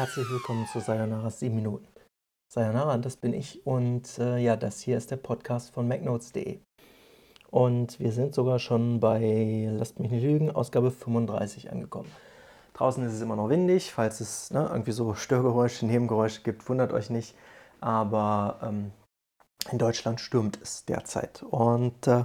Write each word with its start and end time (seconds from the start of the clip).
herzlich 0.00 0.30
willkommen 0.30 0.66
zu 0.66 0.80
Sayonara 0.80 1.28
7 1.28 1.54
Minuten. 1.54 1.86
Sayonara, 2.50 2.96
das 2.96 3.18
bin 3.18 3.34
ich 3.34 3.66
und 3.66 4.18
äh, 4.18 4.38
ja, 4.38 4.56
das 4.56 4.80
hier 4.80 4.96
ist 4.96 5.10
der 5.10 5.18
Podcast 5.18 5.74
von 5.74 5.86
MacNotes.de. 5.86 6.60
Und 7.50 8.00
wir 8.00 8.10
sind 8.10 8.34
sogar 8.34 8.58
schon 8.60 8.98
bei, 8.98 9.68
lasst 9.70 10.00
mich 10.00 10.10
nicht 10.10 10.22
lügen, 10.22 10.50
Ausgabe 10.50 10.90
35 10.90 11.70
angekommen. 11.70 12.10
Draußen 12.72 13.04
ist 13.04 13.12
es 13.12 13.20
immer 13.20 13.36
noch 13.36 13.50
windig, 13.50 13.92
falls 13.92 14.20
es 14.20 14.50
ne, 14.50 14.70
irgendwie 14.72 14.92
so 14.92 15.12
Störgeräusche, 15.12 15.84
Nebengeräusche 15.84 16.40
gibt, 16.44 16.66
wundert 16.70 16.94
euch 16.94 17.10
nicht. 17.10 17.36
Aber 17.82 18.58
ähm, 18.62 18.92
in 19.70 19.76
Deutschland 19.76 20.18
stürmt 20.18 20.58
es 20.62 20.86
derzeit. 20.86 21.42
Und 21.42 22.06
äh, 22.06 22.24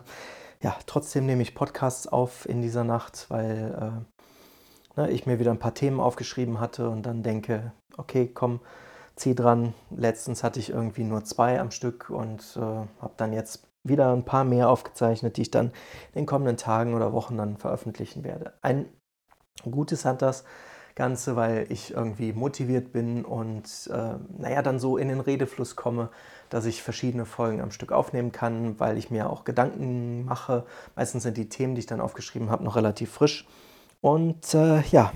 ja, 0.62 0.78
trotzdem 0.86 1.26
nehme 1.26 1.42
ich 1.42 1.54
Podcasts 1.54 2.08
auf 2.08 2.48
in 2.48 2.62
dieser 2.62 2.86
Nacht, 2.86 3.26
weil 3.28 3.76
äh, 3.78 4.15
ne, 4.96 5.10
ich 5.12 5.26
mir 5.26 5.40
wieder 5.40 5.52
ein 5.52 5.60
paar 5.60 5.74
Themen 5.74 6.00
aufgeschrieben 6.00 6.60
hatte 6.60 6.90
und 6.90 7.06
dann 7.06 7.24
denke, 7.24 7.72
okay, 7.98 8.30
komm, 8.34 8.60
zieh 9.16 9.36
dran. 9.36 9.74
Letztens 9.96 10.44
hatte 10.44 10.60
ich 10.60 10.70
irgendwie 10.70 11.04
nur 11.04 11.24
zwei 11.24 11.60
am 11.60 11.72
Stück 11.72 12.10
und 12.10 12.42
äh, 12.58 12.60
habe 12.60 13.14
dann 13.18 13.34
jetzt 13.34 13.68
wieder 13.84 14.12
ein 14.12 14.26
paar 14.26 14.44
mehr 14.44 14.70
aufgezeichnet, 14.70 15.38
die 15.38 15.44
ich 15.44 15.52
dann 15.52 15.68
in 16.14 16.22
den 16.22 16.26
kommenden 16.26 16.58
Tagen 16.58 16.96
oder 16.96 17.14
Wochen 17.14 17.38
dann 17.38 17.58
veröffentlichen 17.58 18.24
werde. 18.24 18.54
Ein 18.62 18.88
Gutes 19.70 20.06
hat 20.06 20.22
das 20.22 20.44
Ganze, 20.96 21.36
weil 21.36 21.68
ich 21.70 21.94
irgendwie 21.94 22.32
motiviert 22.34 22.94
bin 22.94 23.26
und 23.26 23.90
äh, 23.92 24.14
naja, 24.38 24.62
dann 24.62 24.80
so 24.80 24.98
in 24.98 25.10
den 25.10 25.20
Redefluss 25.20 25.76
komme, 25.76 26.10
dass 26.50 26.66
ich 26.66 26.82
verschiedene 26.82 27.26
Folgen 27.26 27.62
am 27.62 27.72
Stück 27.72 27.92
aufnehmen 27.92 28.32
kann, 28.32 28.80
weil 28.80 28.98
ich 28.98 29.12
mir 29.12 29.30
auch 29.30 29.44
Gedanken 29.44 30.24
mache. 30.26 30.66
Meistens 30.96 31.24
sind 31.24 31.36
die 31.36 31.50
Themen, 31.50 31.76
die 31.76 31.80
ich 31.80 31.86
dann 31.86 32.00
aufgeschrieben 32.00 32.50
habe, 32.50 32.64
noch 32.64 32.78
relativ 32.78 33.12
frisch. 33.12 33.46
Und 34.06 34.54
äh, 34.54 34.82
ja, 34.92 35.12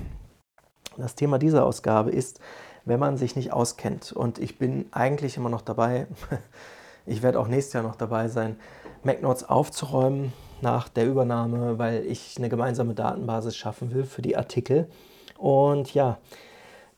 das 0.97 1.13
Thema 1.13 1.37
dieser 1.37 1.63
Ausgabe 1.63 2.09
ist, 2.09 2.39
wenn 2.85 2.99
man 2.99 3.17
sich 3.17 3.35
nicht 3.35 3.53
auskennt. 3.53 4.11
Und 4.11 4.39
ich 4.39 4.57
bin 4.57 4.87
eigentlich 4.89 5.37
immer 5.37 5.49
noch 5.49 5.61
dabei, 5.61 6.07
ich 7.05 7.21
werde 7.21 7.39
auch 7.39 7.47
nächstes 7.47 7.73
Jahr 7.73 7.83
noch 7.83 7.95
dabei 7.95 8.29
sein, 8.29 8.55
MacNotes 9.03 9.47
aufzuräumen 9.47 10.33
nach 10.61 10.89
der 10.89 11.05
Übernahme, 11.05 11.77
weil 11.77 12.03
ich 12.03 12.33
eine 12.39 12.49
gemeinsame 12.49 12.95
Datenbasis 12.95 13.55
schaffen 13.55 13.93
will 13.93 14.05
für 14.05 14.23
die 14.23 14.35
Artikel. 14.35 14.89
Und 15.37 15.93
ja, 15.93 16.17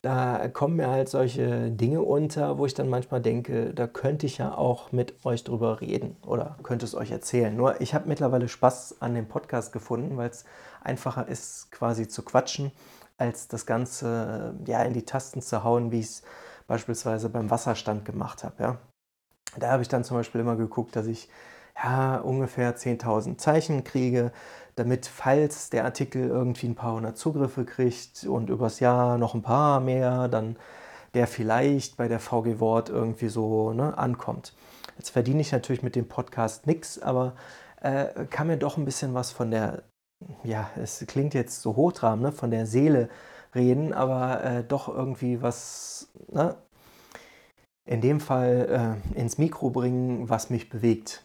da 0.02 0.48
kommen 0.48 0.76
mir 0.76 0.88
halt 0.88 1.08
solche 1.08 1.70
Dinge 1.70 2.02
unter, 2.02 2.58
wo 2.58 2.66
ich 2.66 2.74
dann 2.74 2.88
manchmal 2.88 3.20
denke, 3.20 3.72
da 3.72 3.86
könnte 3.86 4.26
ich 4.26 4.38
ja 4.38 4.56
auch 4.56 4.90
mit 4.90 5.24
euch 5.24 5.44
drüber 5.44 5.80
reden 5.80 6.16
oder 6.26 6.56
könnte 6.64 6.84
es 6.84 6.96
euch 6.96 7.12
erzählen. 7.12 7.56
Nur 7.56 7.80
ich 7.80 7.94
habe 7.94 8.08
mittlerweile 8.08 8.48
Spaß 8.48 8.96
an 9.00 9.14
dem 9.14 9.28
Podcast 9.28 9.72
gefunden, 9.72 10.16
weil 10.16 10.30
es 10.30 10.44
einfacher 10.82 11.28
ist, 11.28 11.70
quasi 11.70 12.08
zu 12.08 12.24
quatschen, 12.24 12.72
als 13.16 13.46
das 13.46 13.64
Ganze 13.64 14.56
ja, 14.66 14.82
in 14.82 14.92
die 14.92 15.04
Tasten 15.04 15.40
zu 15.40 15.62
hauen, 15.62 15.92
wie 15.92 16.00
ich 16.00 16.06
es 16.06 16.22
beispielsweise 16.66 17.28
beim 17.28 17.50
Wasserstand 17.50 18.04
gemacht 18.04 18.42
habe. 18.42 18.60
Ja. 18.60 18.78
Da 19.56 19.70
habe 19.70 19.82
ich 19.82 19.88
dann 19.88 20.02
zum 20.02 20.16
Beispiel 20.16 20.40
immer 20.40 20.56
geguckt, 20.56 20.96
dass 20.96 21.06
ich 21.06 21.28
ja, 21.80 22.16
ungefähr 22.18 22.76
10.000 22.76 23.38
Zeichen 23.38 23.84
kriege, 23.84 24.32
damit, 24.74 25.06
falls 25.06 25.70
der 25.70 25.84
Artikel 25.84 26.28
irgendwie 26.28 26.68
ein 26.68 26.74
paar 26.74 26.94
hundert 26.94 27.18
Zugriffe 27.18 27.64
kriegt 27.64 28.24
und 28.24 28.50
übers 28.50 28.80
Jahr 28.80 29.18
noch 29.18 29.34
ein 29.34 29.42
paar 29.42 29.80
mehr, 29.80 30.28
dann 30.28 30.56
der 31.14 31.26
vielleicht 31.26 31.96
bei 31.96 32.08
der 32.08 32.20
VG 32.20 32.58
Wort 32.60 32.88
irgendwie 32.88 33.28
so 33.28 33.72
ne, 33.72 33.96
ankommt. 33.98 34.54
Jetzt 34.98 35.10
verdiene 35.10 35.40
ich 35.40 35.52
natürlich 35.52 35.82
mit 35.82 35.96
dem 35.96 36.08
Podcast 36.08 36.66
nichts, 36.66 37.00
aber 37.00 37.34
äh, 37.80 38.26
kann 38.30 38.46
mir 38.46 38.56
doch 38.56 38.76
ein 38.78 38.84
bisschen 38.84 39.14
was 39.14 39.30
von 39.32 39.50
der 39.50 39.82
ja, 40.44 40.70
es 40.76 41.04
klingt 41.06 41.34
jetzt 41.34 41.62
so 41.62 41.76
hochtrabend, 41.76 42.22
ne, 42.22 42.32
von 42.32 42.50
der 42.50 42.66
Seele 42.66 43.08
reden, 43.54 43.92
aber 43.92 44.44
äh, 44.44 44.64
doch 44.64 44.88
irgendwie 44.88 45.42
was, 45.42 46.08
ne, 46.28 46.56
in 47.84 48.00
dem 48.00 48.20
Fall 48.20 48.98
äh, 49.14 49.18
ins 49.18 49.38
Mikro 49.38 49.70
bringen, 49.70 50.28
was 50.28 50.50
mich 50.50 50.68
bewegt. 50.68 51.24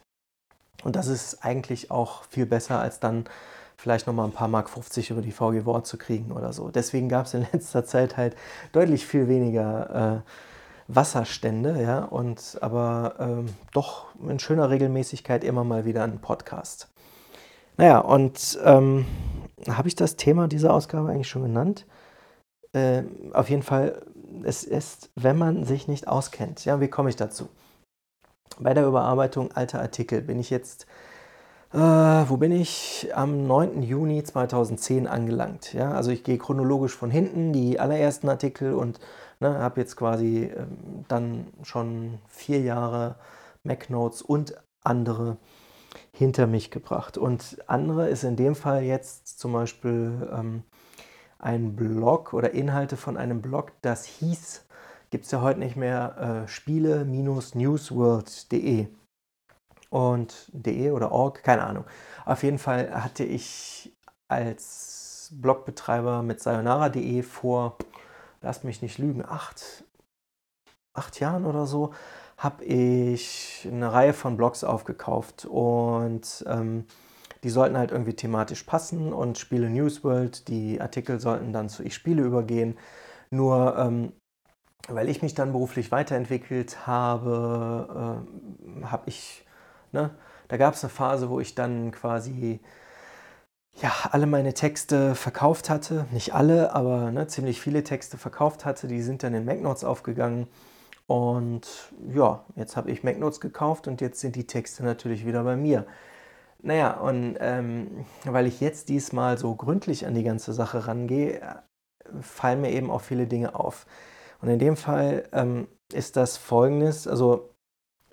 Und 0.83 0.95
das 0.95 1.07
ist 1.07 1.43
eigentlich 1.43 1.91
auch 1.91 2.23
viel 2.25 2.45
besser, 2.45 2.79
als 2.79 2.99
dann 2.99 3.25
vielleicht 3.77 4.07
nochmal 4.07 4.25
ein 4.25 4.33
paar 4.33 4.47
Mark 4.47 4.69
50 4.69 5.11
über 5.11 5.21
die 5.21 5.31
VG 5.31 5.65
Wort 5.65 5.85
zu 5.85 5.97
kriegen 5.97 6.31
oder 6.31 6.51
so. 6.51 6.69
Deswegen 6.69 7.09
gab 7.09 7.25
es 7.25 7.33
in 7.33 7.45
letzter 7.53 7.85
Zeit 7.85 8.17
halt 8.17 8.35
deutlich 8.71 9.05
viel 9.05 9.27
weniger 9.27 10.23
äh, 10.23 10.31
Wasserstände, 10.87 11.81
ja, 11.81 12.05
und 12.05 12.57
aber 12.61 13.15
ähm, 13.19 13.47
doch 13.73 14.05
in 14.27 14.39
schöner 14.39 14.69
Regelmäßigkeit 14.69 15.43
immer 15.43 15.63
mal 15.63 15.85
wieder 15.85 16.03
einen 16.03 16.19
Podcast. 16.19 16.87
Naja, 17.75 17.99
und 17.99 18.57
ähm, 18.63 19.05
habe 19.69 19.87
ich 19.87 19.95
das 19.95 20.15
Thema 20.15 20.47
dieser 20.47 20.73
Ausgabe 20.73 21.09
eigentlich 21.09 21.27
schon 21.27 21.43
genannt? 21.43 21.85
Äh, 22.73 23.03
auf 23.33 23.49
jeden 23.49 23.63
Fall, 23.63 24.01
es 24.43 24.63
ist, 24.63 25.11
wenn 25.15 25.37
man 25.37 25.65
sich 25.65 25.87
nicht 25.87 26.07
auskennt. 26.07 26.63
Ja, 26.65 26.79
wie 26.79 26.87
komme 26.87 27.09
ich 27.09 27.15
dazu? 27.15 27.49
Bei 28.59 28.73
der 28.73 28.87
Überarbeitung 28.87 29.51
alter 29.51 29.79
Artikel 29.81 30.21
bin 30.21 30.39
ich 30.39 30.49
jetzt, 30.49 30.87
äh, 31.73 31.77
wo 31.77 32.37
bin 32.37 32.51
ich? 32.51 33.09
Am 33.13 33.45
9. 33.45 33.83
Juni 33.83 34.23
2010 34.23 35.07
angelangt. 35.07 35.73
Ja, 35.73 35.91
also 35.91 36.11
ich 36.11 36.23
gehe 36.23 36.37
chronologisch 36.37 36.95
von 36.95 37.11
hinten, 37.11 37.53
die 37.53 37.79
allerersten 37.79 38.29
Artikel 38.29 38.73
und 38.73 38.99
ne, 39.39 39.59
habe 39.59 39.79
jetzt 39.79 39.95
quasi 39.95 40.45
äh, 40.45 40.65
dann 41.07 41.47
schon 41.63 42.19
vier 42.27 42.61
Jahre 42.61 43.15
MacNotes 43.63 44.21
und 44.21 44.55
andere 44.83 45.37
hinter 46.11 46.47
mich 46.47 46.71
gebracht. 46.71 47.17
Und 47.17 47.57
andere 47.67 48.09
ist 48.09 48.23
in 48.23 48.35
dem 48.35 48.55
Fall 48.55 48.83
jetzt 48.83 49.39
zum 49.39 49.53
Beispiel 49.53 50.29
ähm, 50.33 50.63
ein 51.37 51.75
Blog 51.75 52.33
oder 52.33 52.51
Inhalte 52.51 52.97
von 52.97 53.17
einem 53.17 53.41
Blog, 53.41 53.73
das 53.81 54.05
hieß, 54.05 54.65
gibt 55.09 55.25
es 55.25 55.31
ja 55.31 55.41
heute 55.41 55.59
nicht 55.59 55.75
mehr, 55.75 56.43
äh, 56.45 56.47
spiele-newsworld.de 56.47 58.87
und 59.89 60.49
de 60.51 60.91
oder 60.91 61.11
org, 61.11 61.43
keine 61.43 61.63
Ahnung. 61.63 61.85
Auf 62.25 62.43
jeden 62.43 62.59
Fall 62.59 63.03
hatte 63.03 63.23
ich 63.23 63.95
als 64.27 65.31
Blogbetreiber 65.33 66.23
mit 66.23 66.41
sayonara.de 66.41 67.23
vor, 67.23 67.77
lasst 68.41 68.63
mich 68.63 68.81
nicht 68.81 68.97
lügen, 68.97 69.25
acht, 69.25 69.83
acht 70.93 71.19
Jahren 71.19 71.45
oder 71.45 71.65
so, 71.65 71.93
habe 72.37 72.63
ich 72.65 73.67
eine 73.71 73.91
Reihe 73.91 74.13
von 74.13 74.37
Blogs 74.37 74.63
aufgekauft 74.63 75.45
und 75.45 76.45
ähm, 76.47 76.85
die 77.43 77.49
sollten 77.49 77.77
halt 77.77 77.91
irgendwie 77.91 78.15
thematisch 78.15 78.63
passen 78.63 79.13
und 79.13 79.37
Spiele 79.37 79.69
Newsworld, 79.69 80.47
die 80.47 80.81
Artikel 80.81 81.19
sollten 81.19 81.53
dann 81.53 81.69
zu 81.69 81.83
Ich 81.83 81.93
Spiele 81.93 82.23
übergehen. 82.23 82.77
Nur 83.29 83.77
ähm, 83.77 84.13
weil 84.87 85.09
ich 85.09 85.21
mich 85.21 85.33
dann 85.33 85.51
beruflich 85.51 85.91
weiterentwickelt 85.91 86.87
habe, 86.87 88.23
äh, 88.81 88.85
habe 88.85 89.03
ich, 89.07 89.45
ne, 89.91 90.11
da 90.47 90.57
gab 90.57 90.75
es 90.75 90.83
eine 90.83 90.91
Phase, 90.91 91.29
wo 91.29 91.39
ich 91.39 91.55
dann 91.55 91.91
quasi 91.91 92.61
ja, 93.81 93.91
alle 94.11 94.25
meine 94.25 94.53
Texte 94.53 95.13
verkauft 95.15 95.69
hatte. 95.69 96.07
Nicht 96.11 96.33
alle, 96.33 96.73
aber 96.73 97.11
ne, 97.11 97.27
ziemlich 97.27 97.61
viele 97.61 97.83
Texte 97.83 98.17
verkauft 98.17 98.65
hatte. 98.65 98.87
Die 98.87 99.01
sind 99.01 99.23
dann 99.23 99.33
in 99.33 99.45
MacNotes 99.45 99.83
aufgegangen. 99.83 100.47
Und 101.05 101.93
ja, 102.13 102.43
jetzt 102.55 102.75
habe 102.75 102.91
ich 102.91 103.03
MacNotes 103.03 103.39
gekauft 103.39 103.87
und 103.87 104.01
jetzt 104.01 104.19
sind 104.19 104.35
die 104.35 104.47
Texte 104.47 104.83
natürlich 104.83 105.25
wieder 105.25 105.43
bei 105.43 105.55
mir. 105.55 105.85
Naja, 106.61 106.99
und 106.99 107.37
ähm, 107.39 108.05
weil 108.25 108.47
ich 108.47 108.59
jetzt 108.59 108.89
diesmal 108.89 109.37
so 109.37 109.55
gründlich 109.55 110.05
an 110.05 110.15
die 110.15 110.23
ganze 110.23 110.53
Sache 110.53 110.87
rangehe, 110.87 111.61
fallen 112.21 112.61
mir 112.61 112.71
eben 112.71 112.89
auch 112.89 113.01
viele 113.01 113.27
Dinge 113.27 113.55
auf. 113.55 113.85
Und 114.41 114.49
in 114.49 114.59
dem 114.59 114.75
Fall 114.75 115.27
ähm, 115.31 115.67
ist 115.91 116.15
das 116.15 116.37
folgendes, 116.37 117.07
also 117.07 117.53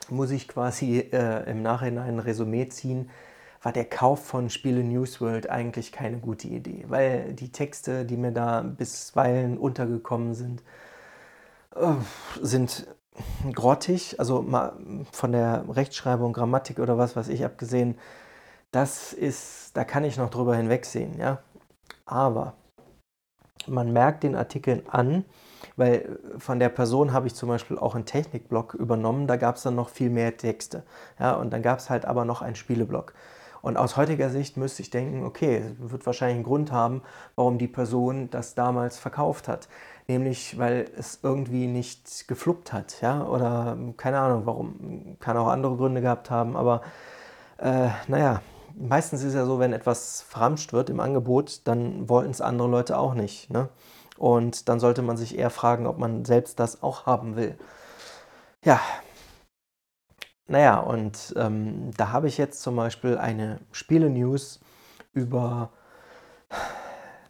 muss 0.08 0.30
ich 0.30 0.48
quasi 0.48 0.98
äh, 0.98 1.50
im 1.50 1.62
Nachhinein 1.62 2.14
ein 2.14 2.18
Resümee 2.18 2.68
ziehen, 2.68 3.10
war 3.62 3.72
der 3.72 3.86
Kauf 3.86 4.24
von 4.24 4.50
Spiele 4.50 4.84
Newsworld 4.84 5.48
eigentlich 5.48 5.90
keine 5.90 6.18
gute 6.18 6.48
Idee, 6.48 6.84
weil 6.88 7.32
die 7.32 7.50
Texte, 7.50 8.04
die 8.04 8.18
mir 8.18 8.32
da 8.32 8.60
bisweilen 8.60 9.56
untergekommen 9.56 10.34
sind, 10.34 10.62
sind 12.40 12.86
grottig, 13.52 14.18
also 14.18 14.42
mal 14.42 14.76
von 15.12 15.32
der 15.32 15.64
Rechtschreibung, 15.68 16.32
Grammatik 16.32 16.78
oder 16.78 16.98
was 16.98 17.16
weiß 17.16 17.28
ich 17.28 17.44
abgesehen, 17.44 17.96
das 18.70 19.12
ist, 19.12 19.76
da 19.76 19.84
kann 19.84 20.04
ich 20.04 20.16
noch 20.16 20.30
drüber 20.30 20.56
hinwegsehen, 20.56 21.18
ja. 21.18 21.38
Aber 22.06 22.54
man 23.66 23.92
merkt 23.92 24.24
den 24.24 24.34
Artikeln 24.34 24.82
an, 24.88 25.24
weil 25.76 26.18
von 26.38 26.58
der 26.58 26.68
Person 26.68 27.12
habe 27.12 27.26
ich 27.26 27.34
zum 27.34 27.48
Beispiel 27.48 27.78
auch 27.78 27.94
einen 27.94 28.04
Technikblog 28.04 28.74
übernommen, 28.74 29.26
da 29.26 29.36
gab 29.36 29.56
es 29.56 29.62
dann 29.62 29.74
noch 29.74 29.88
viel 29.88 30.10
mehr 30.10 30.36
Texte, 30.36 30.82
ja, 31.18 31.34
und 31.34 31.52
dann 31.52 31.62
gab 31.62 31.78
es 31.78 31.90
halt 31.90 32.04
aber 32.04 32.24
noch 32.24 32.42
einen 32.42 32.56
Spieleblog. 32.56 33.14
Und 33.62 33.78
aus 33.78 33.96
heutiger 33.96 34.28
Sicht 34.28 34.58
müsste 34.58 34.82
ich 34.82 34.90
denken, 34.90 35.24
okay, 35.24 35.62
wird 35.78 36.04
wahrscheinlich 36.04 36.34
einen 36.34 36.44
Grund 36.44 36.70
haben, 36.70 37.00
warum 37.34 37.56
die 37.56 37.66
Person 37.66 38.28
das 38.30 38.54
damals 38.54 38.98
verkauft 38.98 39.48
hat 39.48 39.68
nämlich 40.08 40.58
weil 40.58 40.86
es 40.96 41.20
irgendwie 41.22 41.66
nicht 41.66 42.28
gefluppt 42.28 42.72
hat, 42.72 43.00
ja, 43.00 43.26
oder 43.26 43.76
keine 43.96 44.20
Ahnung 44.20 44.42
warum, 44.44 45.16
kann 45.20 45.36
auch 45.36 45.48
andere 45.48 45.76
Gründe 45.76 46.00
gehabt 46.00 46.30
haben, 46.30 46.56
aber 46.56 46.82
äh, 47.58 47.88
naja, 48.08 48.42
meistens 48.76 49.22
ist 49.22 49.34
ja 49.34 49.46
so, 49.46 49.58
wenn 49.58 49.72
etwas 49.72 50.22
verramscht 50.22 50.72
wird 50.72 50.90
im 50.90 51.00
Angebot, 51.00 51.62
dann 51.64 52.08
wollten 52.08 52.30
es 52.30 52.40
andere 52.40 52.68
Leute 52.68 52.98
auch 52.98 53.14
nicht, 53.14 53.50
ne? 53.50 53.68
Und 54.16 54.68
dann 54.68 54.80
sollte 54.80 55.02
man 55.02 55.16
sich 55.16 55.38
eher 55.38 55.50
fragen, 55.50 55.86
ob 55.86 55.98
man 55.98 56.24
selbst 56.24 56.60
das 56.60 56.82
auch 56.82 57.06
haben 57.06 57.36
will. 57.36 57.58
Ja, 58.64 58.80
naja, 60.46 60.78
und 60.78 61.34
ähm, 61.36 61.90
da 61.96 62.12
habe 62.12 62.28
ich 62.28 62.36
jetzt 62.36 62.60
zum 62.62 62.76
Beispiel 62.76 63.16
eine 63.16 63.60
Spiele-News 63.72 64.60
über 65.12 65.70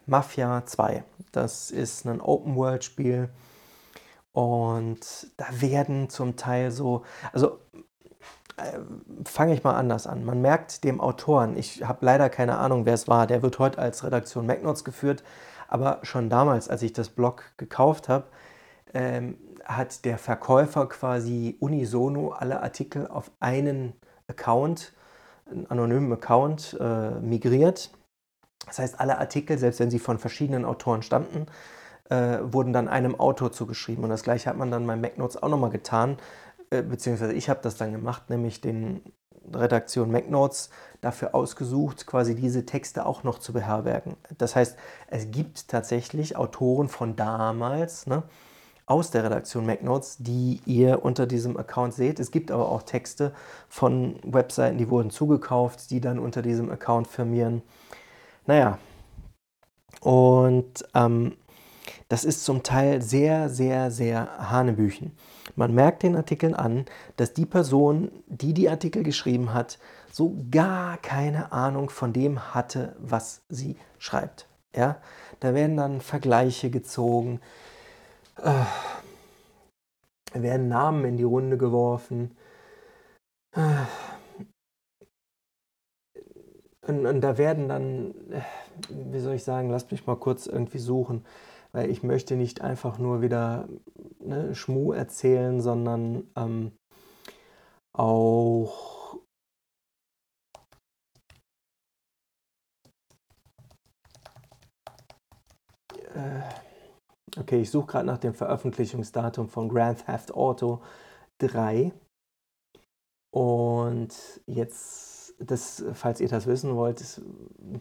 Mafia 0.07 0.67
2. 0.67 1.05
Das 1.33 1.71
ist 1.71 2.07
ein 2.07 2.21
Open-World-Spiel 2.21 3.29
und 4.33 5.29
da 5.37 5.47
werden 5.51 6.11
zum 6.11 6.37
Teil 6.37 6.73
so, 6.73 7.05
also 7.33 7.61
äh, 8.57 8.81
fange 9.25 9.55
ich 9.55 9.63
mal 9.63 9.75
anders 9.75 10.09
an. 10.09 10.25
Man 10.25 10.41
merkt 10.41 10.83
dem 10.83 11.01
Autoren, 11.01 11.57
ich 11.57 11.85
habe 11.85 12.05
leider 12.05 12.29
keine 12.29 12.59
Ahnung, 12.59 12.85
wer 12.85 12.95
es 12.95 13.07
war, 13.07 13.29
der 13.29 13.43
wird 13.43 13.61
heute 13.61 13.79
als 13.79 14.03
Redaktion 14.03 14.47
MacNotes 14.47 14.83
geführt, 14.83 15.23
aber 15.75 15.99
schon 16.03 16.31
damals, 16.31 16.69
als 16.69 16.83
ich 16.83 16.93
das 16.93 17.09
Blog 17.09 17.43
gekauft 17.57 18.09
habe, 18.09 18.27
ähm, 18.95 19.37
hat 19.65 20.05
der 20.05 20.19
Verkäufer 20.19 20.89
quasi 20.89 21.57
unisono 21.59 22.31
alle 22.31 22.63
Artikel 22.63 23.09
auf 23.09 23.33
einen 23.41 23.93
Account, 24.29 24.93
einen 25.51 25.67
anonymen 25.67 26.13
Account, 26.13 26.79
äh, 26.79 27.19
migriert. 27.19 27.91
Das 28.67 28.79
heißt, 28.79 29.01
alle 29.01 29.19
Artikel, 29.19 29.59
selbst 29.59 29.81
wenn 29.81 29.91
sie 29.91 29.99
von 29.99 30.21
verschiedenen 30.21 30.65
Autoren 30.65 31.03
stammten, 31.03 31.47
äh, 32.09 32.39
wurden 32.45 32.73
dann 32.73 32.87
einem 32.87 33.19
Autor 33.19 33.51
zugeschrieben. 33.51 34.05
Und 34.05 34.11
das 34.11 34.23
gleiche 34.23 34.49
hat 34.49 34.57
man 34.57 34.71
dann 34.71 34.87
bei 34.87 34.95
MacNotes 34.95 35.43
auch 35.43 35.49
nochmal 35.49 35.71
getan, 35.71 36.19
äh, 36.71 36.83
beziehungsweise 36.83 37.33
ich 37.33 37.49
habe 37.49 37.59
das 37.63 37.77
dann 37.77 37.91
gemacht, 37.91 38.31
nämlich 38.31 38.61
den 38.61 39.03
Redaktion 39.53 40.11
MacNotes 40.11 40.71
dafür 41.01 41.35
ausgesucht, 41.35 42.07
quasi 42.07 42.35
diese 42.35 42.65
Texte 42.65 43.05
auch 43.05 43.25
noch 43.25 43.39
zu 43.39 43.53
beherbergen. 43.53 44.17
Das 44.39 44.57
heißt, 44.57 44.77
es 45.09 45.31
gibt 45.31 45.69
tatsächlich 45.69 46.37
Autoren 46.37 46.89
von 46.89 47.17
damals, 47.17 48.07
ne, 48.07 48.23
aus 48.87 49.11
der 49.11 49.25
Redaktion 49.25 49.67
MacNotes, 49.67 50.19
die 50.19 50.61
ihr 50.67 51.05
unter 51.05 51.27
diesem 51.27 51.57
Account 51.57 51.95
seht. 51.95 52.21
Es 52.21 52.31
gibt 52.31 52.51
aber 52.51 52.69
auch 52.69 52.83
Texte 52.83 53.33
von 53.69 54.17
Webseiten, 54.23 54.79
die 54.79 54.91
wurden 54.91 55.11
zugekauft, 55.11 55.91
die 55.91 56.01
dann 56.01 56.19
unter 56.19 56.43
diesem 56.43 56.71
Account 56.71 57.07
firmieren. 57.07 57.63
Naja, 58.47 58.79
und 60.01 60.85
ähm, 60.95 61.37
das 62.15 62.25
ist 62.25 62.45
zum 62.45 62.63
Teil 62.63 63.03
sehr, 63.03 63.49
sehr, 63.49 63.91
sehr 63.91 64.49
Hanebüchen. 64.49 65.11
Man 65.57 65.75
merkt 65.75 66.05
den 66.05 66.15
Artikeln 66.15 66.55
an, 66.55 66.85
dass 67.17 67.33
die 67.33 67.45
Person, 67.45 68.13
die 68.29 68.55
die 68.55 68.71
Artikel 68.71 69.03
geschrieben 69.03 69.53
hat, 69.53 69.81
so 70.13 70.37
gar 70.49 70.97
keine 70.99 71.51
Ahnung 71.51 71.91
von 71.91 72.13
dem 72.13 72.55
hatte, 72.55 72.95
was 73.01 73.43
sie 73.49 73.77
schreibt. 73.99 74.47
Ja? 74.77 74.99
Da 75.41 75.55
werden 75.55 75.77
dann 75.77 76.01
Vergleiche 76.01 76.71
gezogen, 76.71 77.41
äh, 78.41 78.63
werden 80.35 80.69
Namen 80.69 81.05
in 81.05 81.17
die 81.17 81.25
Runde 81.25 81.59
geworfen. 81.59 82.37
Äh, 83.57 83.87
und, 86.87 87.07
und, 87.07 87.21
da 87.23 87.39
werden 87.39 87.69
dann, 87.69 88.15
äh, 88.31 88.43
wie 88.89 89.19
soll 89.19 89.35
ich 89.35 89.43
sagen, 89.43 89.69
lasst 89.69 89.91
mich 89.91 90.07
mal 90.07 90.15
kurz 90.15 90.47
irgendwie 90.47 90.79
suchen, 90.79 91.25
weil 91.75 91.91
ich 91.91 92.03
möchte 92.05 92.37
nicht 92.37 92.61
einfach 92.61 92.99
nur 92.99 93.21
wieder 93.21 93.69
ne, 94.21 94.55
Schmu 94.55 94.93
erzählen, 94.93 95.61
sondern 95.61 96.31
ähm, 96.37 96.73
auch 97.93 99.19
äh, 106.15 106.43
Okay, 107.37 107.63
ich 107.63 107.71
suche 107.71 107.87
gerade 107.87 108.07
nach 108.07 108.19
dem 108.19 108.35
Veröffentlichungsdatum 108.35 109.49
von 109.49 109.69
Grand 109.69 110.07
Theft 110.07 110.33
Auto 110.33 110.81
3. 111.39 111.93
Und 113.33 114.15
jetzt, 114.47 115.35
das, 115.41 115.85
falls 115.95 116.21
ihr 116.21 116.29
das 116.29 116.47
wissen 116.47 116.77
wollt, 116.77 117.01
ist, 117.01 117.23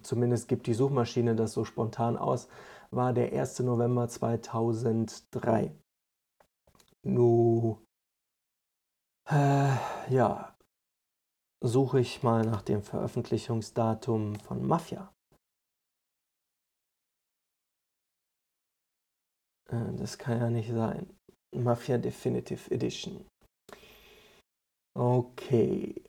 zumindest 0.01 0.47
gibt 0.47 0.65
die 0.65 0.73
Suchmaschine 0.73 1.35
das 1.35 1.53
so 1.53 1.65
spontan 1.65 2.17
aus, 2.17 2.47
war 2.95 3.13
der 3.13 3.31
1. 3.33 3.59
November 3.59 4.07
2003. 4.07 5.71
Nu, 7.03 7.79
äh, 9.29 9.75
ja, 10.09 10.57
suche 11.61 11.99
ich 11.99 12.23
mal 12.23 12.45
nach 12.45 12.61
dem 12.61 12.83
Veröffentlichungsdatum 12.83 14.39
von 14.39 14.65
Mafia. 14.65 15.13
Äh, 19.69 19.93
das 19.97 20.17
kann 20.17 20.39
ja 20.39 20.49
nicht 20.49 20.71
sein. 20.71 21.17
Mafia 21.51 21.97
Definitive 21.97 22.71
Edition. 22.71 23.25
Okay. 24.95 26.03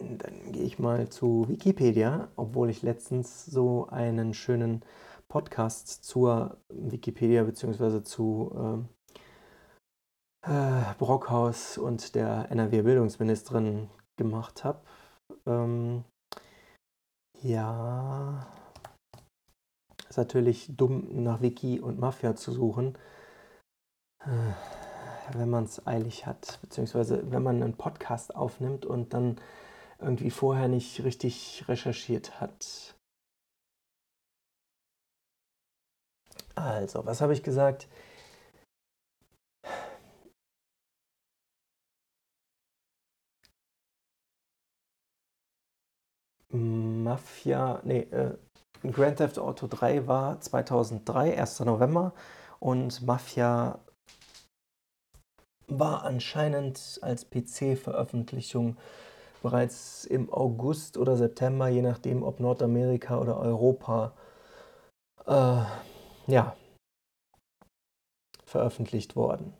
Dann 0.00 0.52
gehe 0.52 0.64
ich 0.64 0.78
mal 0.78 1.08
zu 1.08 1.48
Wikipedia, 1.48 2.28
obwohl 2.36 2.70
ich 2.70 2.82
letztens 2.82 3.46
so 3.46 3.88
einen 3.88 4.32
schönen 4.32 4.84
Podcast 5.28 6.04
zur 6.04 6.56
Wikipedia 6.68 7.42
bzw. 7.44 8.02
zu 8.02 8.86
äh, 10.46 10.50
äh, 10.50 10.94
Brockhaus 10.98 11.78
und 11.78 12.14
der 12.14 12.50
NRW-Bildungsministerin 12.50 13.90
gemacht 14.16 14.64
habe. 14.64 14.80
Ähm, 15.46 16.04
ja, 17.42 18.46
ist 20.08 20.16
natürlich 20.16 20.74
dumm, 20.76 21.22
nach 21.22 21.40
Wiki 21.42 21.80
und 21.80 21.98
Mafia 21.98 22.34
zu 22.34 22.52
suchen, 22.52 22.96
äh, 24.24 24.52
wenn 25.32 25.50
man 25.50 25.64
es 25.64 25.86
eilig 25.86 26.26
hat, 26.26 26.58
beziehungsweise 26.62 27.30
wenn 27.30 27.42
man 27.42 27.62
einen 27.62 27.76
Podcast 27.76 28.34
aufnimmt 28.34 28.86
und 28.86 29.12
dann 29.12 29.36
irgendwie 30.00 30.30
vorher 30.30 30.68
nicht 30.68 31.02
richtig 31.04 31.64
recherchiert 31.68 32.40
hat. 32.40 32.96
Also, 36.54 37.06
was 37.06 37.20
habe 37.20 37.32
ich 37.32 37.42
gesagt? 37.42 37.88
Mafia, 46.52 47.80
nee, 47.84 48.00
äh, 48.10 48.36
Grand 48.82 49.18
Theft 49.18 49.38
Auto 49.38 49.66
3 49.66 50.06
war 50.06 50.40
2003, 50.40 51.36
1. 51.38 51.60
November 51.60 52.14
und 52.60 53.02
Mafia 53.02 53.80
war 55.66 56.04
anscheinend 56.04 56.98
als 57.02 57.28
PC-Veröffentlichung 57.28 58.76
bereits 59.42 60.04
im 60.04 60.32
August 60.32 60.96
oder 60.96 61.16
September, 61.16 61.68
je 61.68 61.82
nachdem 61.82 62.22
ob 62.22 62.40
Nordamerika 62.40 63.18
oder 63.18 63.38
Europa, 63.38 64.12
äh, 65.26 65.62
ja, 66.26 66.56
veröffentlicht 68.44 69.16
worden. 69.16 69.54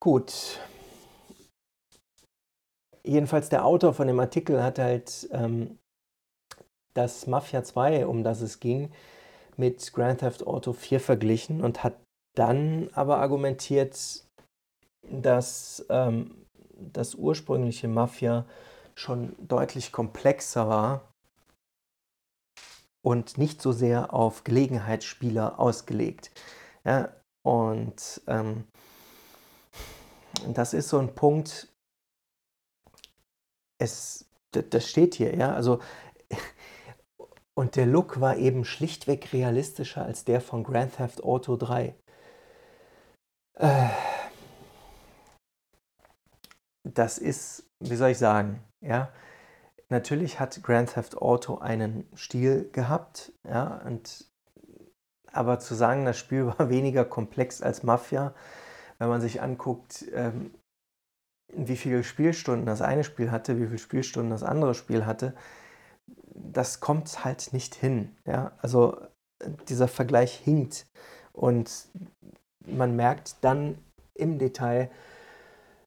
Gut. 0.00 0.60
Jedenfalls 3.04 3.48
der 3.48 3.64
Autor 3.64 3.94
von 3.94 4.06
dem 4.06 4.18
Artikel 4.18 4.62
hat 4.62 4.78
halt 4.78 5.28
ähm, 5.32 5.78
das 6.94 7.26
Mafia 7.26 7.62
2, 7.62 8.06
um 8.06 8.24
das 8.24 8.40
es 8.40 8.58
ging, 8.58 8.90
mit 9.56 9.92
Grand 9.92 10.20
Theft 10.20 10.46
Auto 10.46 10.72
4 10.72 11.00
verglichen 11.00 11.62
und 11.62 11.84
hat 11.84 11.94
dann 12.36 12.90
aber 12.92 13.18
argumentiert, 13.18 14.24
dass 15.08 15.86
ähm, 15.88 16.45
das 16.76 17.14
ursprüngliche 17.14 17.88
Mafia 17.88 18.46
schon 18.94 19.34
deutlich 19.38 19.92
komplexer 19.92 20.68
war 20.68 21.12
und 23.02 23.38
nicht 23.38 23.62
so 23.62 23.72
sehr 23.72 24.12
auf 24.12 24.44
Gelegenheitsspieler 24.44 25.60
ausgelegt. 25.60 26.30
Ja, 26.84 27.14
und 27.44 28.20
ähm, 28.26 28.64
das 30.48 30.74
ist 30.74 30.88
so 30.88 30.98
ein 30.98 31.14
Punkt, 31.14 31.68
es, 33.78 34.28
das 34.50 34.88
steht 34.88 35.14
hier, 35.14 35.36
ja, 35.36 35.54
also 35.54 35.80
und 37.54 37.76
der 37.76 37.86
Look 37.86 38.20
war 38.20 38.36
eben 38.36 38.64
schlichtweg 38.64 39.32
realistischer 39.32 40.04
als 40.04 40.24
der 40.24 40.40
von 40.40 40.64
Grand 40.64 40.96
Theft 40.96 41.22
Auto 41.22 41.56
3. 41.56 41.94
Äh, 43.58 43.88
das 46.94 47.18
ist, 47.18 47.64
wie 47.80 47.96
soll 47.96 48.10
ich 48.10 48.18
sagen, 48.18 48.62
ja, 48.80 49.10
natürlich 49.88 50.40
hat 50.40 50.62
Grand 50.62 50.94
Theft 50.94 51.18
Auto 51.18 51.58
einen 51.58 52.08
Stil 52.16 52.70
gehabt, 52.72 53.32
ja, 53.48 53.82
und 53.84 54.24
aber 55.32 55.58
zu 55.58 55.74
sagen, 55.74 56.04
das 56.04 56.18
Spiel 56.18 56.46
war 56.58 56.70
weniger 56.70 57.04
komplex 57.04 57.62
als 57.62 57.82
Mafia, 57.82 58.34
wenn 58.98 59.08
man 59.08 59.20
sich 59.20 59.42
anguckt, 59.42 60.06
ähm, 60.12 60.54
wie 61.52 61.76
viele 61.76 62.02
Spielstunden 62.02 62.66
das 62.66 62.82
eine 62.82 63.04
Spiel 63.04 63.30
hatte, 63.30 63.58
wie 63.58 63.66
viele 63.66 63.78
Spielstunden 63.78 64.30
das 64.30 64.42
andere 64.42 64.74
Spiel 64.74 65.06
hatte, 65.06 65.34
das 66.34 66.80
kommt 66.80 67.24
halt 67.24 67.52
nicht 67.52 67.74
hin. 67.74 68.16
Ja? 68.26 68.52
Also 68.58 68.96
dieser 69.68 69.88
Vergleich 69.88 70.34
hinkt. 70.34 70.86
Und 71.32 71.88
man 72.66 72.96
merkt 72.96 73.36
dann 73.42 73.78
im 74.14 74.38
Detail, 74.38 74.90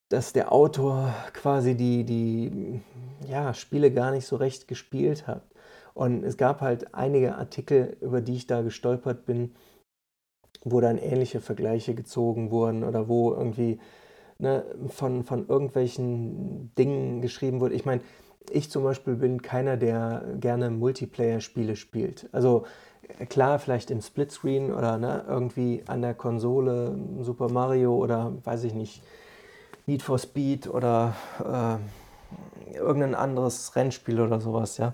dass 0.10 0.34
der 0.34 0.52
Autor 0.52 1.14
quasi 1.34 1.76
die, 1.76 2.04
die 2.04 2.82
ja, 3.28 3.54
Spiele 3.54 3.92
gar 3.92 4.12
nicht 4.12 4.26
so 4.26 4.36
recht 4.36 4.68
gespielt 4.68 5.28
hat. 5.28 5.44
Und 5.94 6.24
es 6.24 6.38
gab 6.38 6.62
halt 6.62 6.96
einige 6.96 7.36
Artikel, 7.36 7.98
über 8.02 8.22
die 8.22 8.36
ich 8.36 8.48
da 8.48 8.62
gestolpert 8.62 9.26
bin, 9.26 9.54
wo 10.64 10.82
dann 10.82 10.98
ähnliche 10.98 11.42
Vergleiche 11.42 11.94
gezogen 11.94 12.52
wurden 12.52 12.84
oder 12.84 13.08
wo 13.08 13.34
irgendwie 13.34 13.80
ne, 14.40 14.66
von, 14.88 15.24
von 15.24 15.48
irgendwelchen 15.48 16.74
Dingen 16.76 17.22
geschrieben 17.22 17.60
wurde. 17.60 17.76
Ich 17.76 17.86
meine, 17.86 18.02
ich 18.50 18.72
zum 18.72 18.84
Beispiel 18.84 19.16
bin 19.16 19.42
keiner, 19.42 19.78
der 19.78 20.24
gerne 20.40 20.70
Multiplayer-Spiele 20.70 21.76
spielt. 21.76 22.30
Also 22.32 22.66
klar, 23.30 23.60
vielleicht 23.60 23.92
im 23.92 24.02
Splitscreen 24.02 24.74
oder 24.74 24.98
ne, 24.98 25.24
irgendwie 25.28 25.84
an 25.88 26.02
der 26.02 26.14
Konsole 26.14 26.98
Super 27.20 27.50
Mario 27.50 27.96
oder 27.96 28.34
weiß 28.44 28.64
ich 28.64 28.74
nicht, 28.74 29.04
Need 29.90 30.04
for 30.04 30.20
Speed 30.20 30.68
oder 30.68 31.16
äh, 31.40 32.76
irgendein 32.76 33.16
anderes 33.16 33.76
Rennspiel 33.76 34.22
oder 34.22 34.40
sowas, 34.40 34.78
ja. 34.78 34.94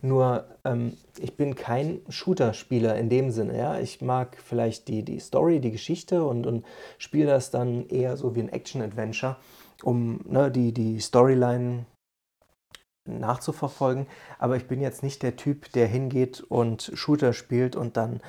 Nur 0.00 0.46
ähm, 0.64 0.96
ich 1.18 1.36
bin 1.36 1.54
kein 1.54 2.00
Shooter-Spieler 2.08 2.96
in 2.96 3.08
dem 3.08 3.30
Sinne. 3.30 3.56
Ja? 3.56 3.78
Ich 3.78 4.00
mag 4.02 4.36
vielleicht 4.42 4.88
die, 4.88 5.02
die 5.02 5.18
Story, 5.18 5.60
die 5.60 5.70
Geschichte 5.70 6.24
und, 6.24 6.46
und 6.46 6.64
spiele 6.98 7.26
das 7.26 7.50
dann 7.50 7.88
eher 7.88 8.16
so 8.16 8.34
wie 8.34 8.40
ein 8.40 8.50
Action-Adventure, 8.50 9.36
um 9.82 10.20
ne, 10.26 10.50
die, 10.50 10.72
die 10.72 11.00
Storyline 11.00 11.86
nachzuverfolgen. 13.06 14.06
Aber 14.38 14.56
ich 14.56 14.66
bin 14.66 14.80
jetzt 14.82 15.02
nicht 15.02 15.22
der 15.22 15.36
Typ, 15.36 15.72
der 15.72 15.86
hingeht 15.86 16.40
und 16.40 16.92
Shooter 16.94 17.32
spielt 17.32 17.74
und 17.74 17.96
dann, 17.96 18.20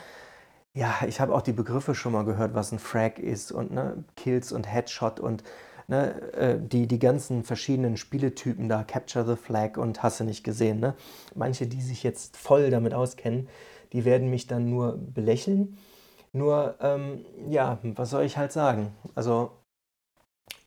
ja, 0.73 0.93
ich 1.07 1.19
habe 1.19 1.33
auch 1.35 1.41
die 1.41 1.53
Begriffe 1.53 1.93
schon 1.93 2.13
mal 2.13 2.23
gehört, 2.23 2.53
was 2.53 2.71
ein 2.71 2.79
Frag 2.79 3.19
ist 3.19 3.51
und 3.51 3.71
ne, 3.71 4.03
Kills 4.15 4.53
und 4.53 4.65
Headshot 4.65 5.19
und 5.19 5.43
ne, 5.87 6.33
äh, 6.33 6.57
die, 6.59 6.87
die 6.87 6.99
ganzen 6.99 7.43
verschiedenen 7.43 7.97
Spieletypen 7.97 8.69
da, 8.69 8.83
Capture 8.83 9.25
the 9.25 9.35
Flag 9.35 9.77
und 9.77 10.03
hast 10.03 10.19
du 10.19 10.23
nicht 10.23 10.43
gesehen. 10.43 10.79
Ne? 10.79 10.95
Manche, 11.35 11.67
die 11.67 11.81
sich 11.81 12.03
jetzt 12.03 12.37
voll 12.37 12.69
damit 12.69 12.93
auskennen, 12.93 13.47
die 13.93 14.05
werden 14.05 14.29
mich 14.29 14.47
dann 14.47 14.69
nur 14.69 14.97
belächeln. 14.97 15.77
Nur, 16.33 16.75
ähm, 16.81 17.25
ja, 17.47 17.79
was 17.83 18.09
soll 18.09 18.23
ich 18.23 18.37
halt 18.37 18.51
sagen? 18.51 18.93
Also, 19.15 19.51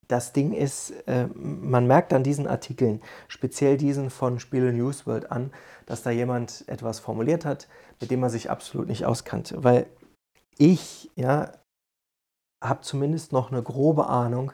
das 0.06 0.32
Ding 0.32 0.54
ist, 0.54 0.92
äh, 1.06 1.26
man 1.34 1.86
merkt 1.86 2.14
an 2.14 2.24
diesen 2.24 2.46
Artikeln, 2.46 3.02
speziell 3.28 3.76
diesen 3.76 4.08
von 4.08 4.40
Spiele 4.40 4.72
Newsworld 4.72 5.30
an, 5.30 5.52
dass 5.84 6.02
da 6.02 6.10
jemand 6.10 6.64
etwas 6.66 7.00
formuliert 7.00 7.44
hat, 7.44 7.68
mit 8.00 8.10
dem 8.10 8.20
man 8.20 8.30
sich 8.30 8.48
absolut 8.48 8.88
nicht 8.88 9.04
auskannte. 9.04 9.62
Weil 9.62 9.86
ich, 10.56 11.10
ja, 11.14 11.52
habe 12.64 12.80
zumindest 12.80 13.32
noch 13.32 13.52
eine 13.52 13.62
grobe 13.62 14.06
Ahnung, 14.06 14.52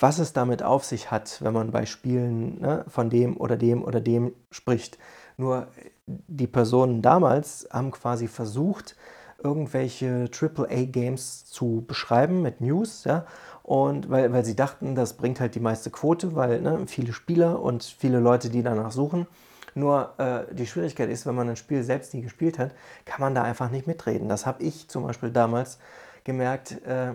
was 0.00 0.18
es 0.18 0.32
damit 0.32 0.62
auf 0.62 0.84
sich 0.84 1.10
hat, 1.10 1.42
wenn 1.42 1.52
man 1.52 1.70
bei 1.70 1.86
Spielen 1.86 2.60
ne, 2.60 2.84
von 2.88 3.10
dem 3.10 3.36
oder 3.36 3.56
dem 3.56 3.82
oder 3.84 4.00
dem 4.00 4.32
spricht. 4.50 4.98
Nur 5.36 5.68
die 6.06 6.46
Personen 6.46 7.02
damals 7.02 7.68
haben 7.70 7.90
quasi 7.90 8.28
versucht, 8.28 8.96
irgendwelche 9.42 10.30
AAA-Games 10.32 11.44
zu 11.44 11.84
beschreiben 11.86 12.42
mit 12.42 12.60
News, 12.60 13.04
ja, 13.04 13.26
und 13.62 14.10
weil, 14.10 14.32
weil 14.32 14.44
sie 14.44 14.56
dachten, 14.56 14.94
das 14.94 15.14
bringt 15.14 15.40
halt 15.40 15.54
die 15.54 15.60
meiste 15.60 15.90
Quote, 15.90 16.34
weil 16.34 16.60
ne, 16.60 16.84
viele 16.86 17.12
Spieler 17.12 17.60
und 17.60 17.82
viele 17.82 18.20
Leute, 18.20 18.48
die 18.48 18.62
danach 18.62 18.92
suchen. 18.92 19.26
Nur 19.74 20.14
äh, 20.18 20.54
die 20.54 20.66
Schwierigkeit 20.66 21.10
ist, 21.10 21.26
wenn 21.26 21.34
man 21.34 21.50
ein 21.50 21.56
Spiel 21.56 21.82
selbst 21.82 22.14
nie 22.14 22.22
gespielt 22.22 22.58
hat, 22.58 22.72
kann 23.04 23.20
man 23.20 23.34
da 23.34 23.42
einfach 23.42 23.70
nicht 23.70 23.86
mitreden. 23.86 24.28
Das 24.28 24.46
habe 24.46 24.62
ich 24.62 24.88
zum 24.88 25.02
Beispiel 25.04 25.30
damals 25.30 25.78
gemerkt, 26.24 26.80
äh, 26.86 27.12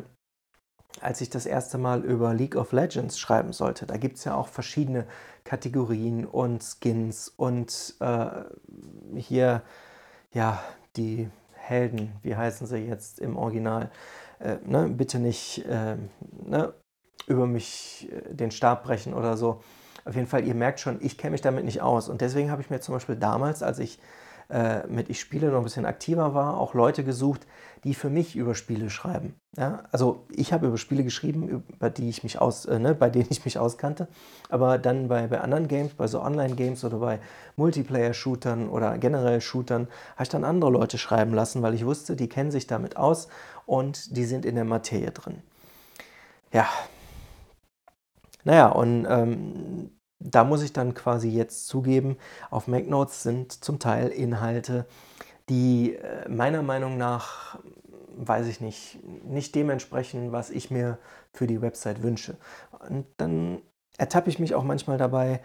als 0.99 1.21
ich 1.21 1.29
das 1.29 1.45
erste 1.45 1.77
Mal 1.77 2.03
über 2.03 2.33
League 2.33 2.55
of 2.55 2.71
Legends 2.71 3.17
schreiben 3.17 3.53
sollte. 3.53 3.85
Da 3.85 3.97
gibt 3.97 4.17
es 4.17 4.25
ja 4.25 4.35
auch 4.35 4.47
verschiedene 4.47 5.05
Kategorien 5.43 6.25
und 6.25 6.63
Skins 6.63 7.29
und 7.35 7.95
äh, 7.99 8.27
hier, 9.15 9.61
ja, 10.33 10.61
die 10.97 11.29
Helden, 11.53 12.13
wie 12.21 12.35
heißen 12.35 12.67
sie 12.67 12.77
jetzt 12.77 13.19
im 13.19 13.37
Original? 13.37 13.91
Äh, 14.39 14.57
ne, 14.65 14.89
bitte 14.89 15.19
nicht 15.19 15.65
äh, 15.65 15.95
ne, 16.45 16.73
über 17.27 17.47
mich 17.47 18.09
äh, 18.11 18.33
den 18.33 18.51
Stab 18.51 18.83
brechen 18.83 19.13
oder 19.13 19.37
so. 19.37 19.61
Auf 20.03 20.15
jeden 20.15 20.27
Fall, 20.27 20.45
ihr 20.45 20.55
merkt 20.55 20.79
schon, 20.79 20.97
ich 21.01 21.17
kenne 21.17 21.31
mich 21.31 21.41
damit 21.41 21.63
nicht 21.63 21.81
aus. 21.81 22.09
Und 22.09 22.21
deswegen 22.21 22.51
habe 22.51 22.61
ich 22.61 22.69
mir 22.69 22.81
zum 22.81 22.93
Beispiel 22.93 23.15
damals, 23.15 23.61
als 23.61 23.79
ich 23.79 23.99
äh, 24.51 24.85
mit 24.87 25.09
Ich 25.09 25.19
Spiele 25.19 25.49
noch 25.49 25.59
ein 25.59 25.63
bisschen 25.63 25.85
aktiver 25.85 26.33
war, 26.33 26.57
auch 26.57 26.73
Leute 26.73 27.03
gesucht, 27.03 27.47
die 27.83 27.93
für 27.93 28.09
mich 28.09 28.35
über 28.35 28.53
Spiele 28.53 28.89
schreiben. 28.89 29.35
Ja? 29.57 29.83
Also 29.91 30.25
ich 30.29 30.53
habe 30.53 30.67
über 30.67 30.77
Spiele 30.77 31.03
geschrieben, 31.03 31.47
über 31.47 31.89
die 31.89 32.09
ich 32.09 32.23
mich 32.23 32.39
aus, 32.39 32.65
äh, 32.65 32.77
ne, 32.77 32.93
bei 32.93 33.09
denen 33.09 33.27
ich 33.29 33.43
mich 33.45 33.57
auskannte, 33.57 34.07
aber 34.49 34.77
dann 34.77 35.07
bei, 35.07 35.27
bei 35.27 35.41
anderen 35.41 35.67
Games, 35.67 35.93
bei 35.93 36.07
so 36.07 36.21
Online-Games 36.21 36.83
oder 36.83 36.97
bei 36.97 37.19
Multiplayer-Shootern 37.55 38.69
oder 38.69 38.97
generell 38.97 39.41
Shootern, 39.41 39.87
habe 40.13 40.23
ich 40.23 40.29
dann 40.29 40.43
andere 40.43 40.69
Leute 40.69 40.97
schreiben 40.97 41.33
lassen, 41.33 41.61
weil 41.61 41.73
ich 41.73 41.85
wusste, 41.85 42.15
die 42.15 42.29
kennen 42.29 42.51
sich 42.51 42.67
damit 42.67 42.97
aus 42.97 43.29
und 43.65 44.15
die 44.15 44.25
sind 44.25 44.45
in 44.45 44.55
der 44.55 44.65
Materie 44.65 45.11
drin. 45.11 45.41
Ja. 46.51 46.67
Naja, 48.43 48.67
und 48.69 49.05
ähm, 49.07 49.70
da 50.23 50.43
muss 50.43 50.61
ich 50.61 50.73
dann 50.73 50.93
quasi 50.93 51.29
jetzt 51.29 51.67
zugeben, 51.67 52.17
auf 52.49 52.67
MacNotes 52.67 53.23
sind 53.23 53.51
zum 53.51 53.79
Teil 53.79 54.09
Inhalte, 54.09 54.85
die 55.49 55.95
äh, 55.95 56.29
meiner 56.29 56.61
Meinung 56.61 56.97
nach, 56.97 57.59
weiß 58.15 58.47
ich 58.47 58.61
nicht, 58.61 58.99
nicht 59.25 59.55
dementsprechend, 59.55 60.31
was 60.31 60.49
ich 60.49 60.71
mir 60.71 60.97
für 61.33 61.47
die 61.47 61.61
Website 61.61 62.03
wünsche. 62.03 62.37
Und 62.87 63.05
dann 63.17 63.61
ertappe 63.97 64.29
ich 64.29 64.39
mich 64.39 64.55
auch 64.55 64.63
manchmal 64.63 64.97
dabei, 64.97 65.41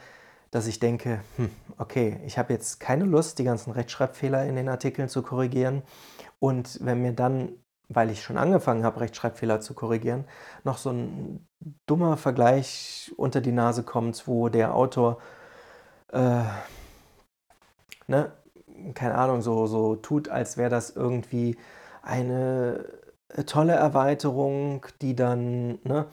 dass 0.51 0.67
ich 0.67 0.79
denke, 0.79 1.21
hm, 1.37 1.51
okay, 1.79 2.21
ich 2.25 2.39
habe 2.39 2.53
jetzt 2.53 2.81
keine 2.81 3.05
Lust, 3.05 3.39
die 3.39 3.45
ganzen 3.45 3.73
Rechtschreibfehler 3.73 4.47
in 4.47 4.57
den 4.57 4.69
Artikeln 4.69 5.09
zu 5.09 5.23
korrigieren. 5.23 5.83
Und 6.39 6.79
wenn 6.83 7.03
mir 7.03 7.13
dann, 7.13 7.51
weil 7.89 8.11
ich 8.11 8.23
schon 8.23 8.39
angefangen 8.39 8.85
habe, 8.85 9.01
Rechtschreibfehler 9.01 9.61
zu 9.61 9.75
korrigieren, 9.75 10.25
noch 10.65 10.79
so 10.79 10.91
ein 10.91 11.47
dummer 11.87 12.17
Vergleich 12.17 13.13
unter 13.17 13.41
die 13.41 13.53
Nase 13.53 13.83
kommt, 13.83 14.27
wo 14.27 14.49
der 14.49 14.75
Autor 14.75 15.19
äh, 16.13 16.43
ne, 18.07 18.33
keine 18.95 19.17
Ahnung, 19.17 19.43
so, 19.43 19.67
so 19.67 19.97
tut, 19.97 20.29
als 20.29 20.57
wäre 20.57 20.71
das 20.71 20.91
irgendwie 20.91 21.57
eine 22.03 22.85
tolle 23.47 23.73
Erweiterung, 23.75 24.87
die 25.03 25.17
dann, 25.17 25.79
ne, 25.85 26.07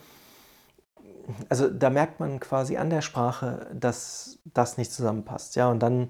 also 1.48 1.68
da 1.70 1.90
merkt 1.90 2.20
man 2.20 2.40
quasi 2.40 2.76
an 2.76 2.90
der 2.90 3.00
Sprache, 3.00 3.70
dass 3.72 4.40
das 4.52 4.76
nicht 4.76 4.92
zusammenpasst. 4.92 5.56
Ja, 5.56 5.70
und 5.70 5.80
dann 5.80 6.08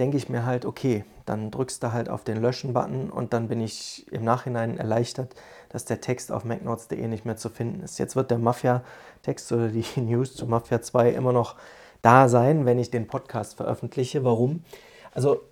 denke 0.00 0.16
ich 0.16 0.28
mir 0.28 0.46
halt, 0.46 0.64
okay, 0.64 1.04
dann 1.26 1.50
drückst 1.50 1.82
du 1.82 1.92
halt 1.92 2.08
auf 2.08 2.24
den 2.24 2.40
Löschen-Button 2.40 3.10
und 3.10 3.32
dann 3.32 3.48
bin 3.48 3.60
ich 3.60 4.10
im 4.10 4.24
Nachhinein 4.24 4.78
erleichtert, 4.78 5.34
dass 5.68 5.84
der 5.84 6.00
Text 6.00 6.32
auf 6.32 6.44
macnotes.de 6.44 7.06
nicht 7.06 7.24
mehr 7.24 7.36
zu 7.36 7.50
finden 7.50 7.82
ist. 7.82 7.98
Jetzt 7.98 8.16
wird 8.16 8.30
der 8.30 8.38
Mafia-Text 8.38 9.52
oder 9.52 9.68
die 9.68 9.84
News 10.00 10.34
zu 10.34 10.46
Mafia 10.46 10.80
2 10.80 11.10
immer 11.10 11.32
noch 11.32 11.56
da 12.02 12.28
sein, 12.28 12.64
wenn 12.64 12.78
ich 12.78 12.90
den 12.90 13.06
Podcast 13.06 13.56
veröffentliche. 13.56 14.24
Warum? 14.24 14.64
Also 15.12 15.42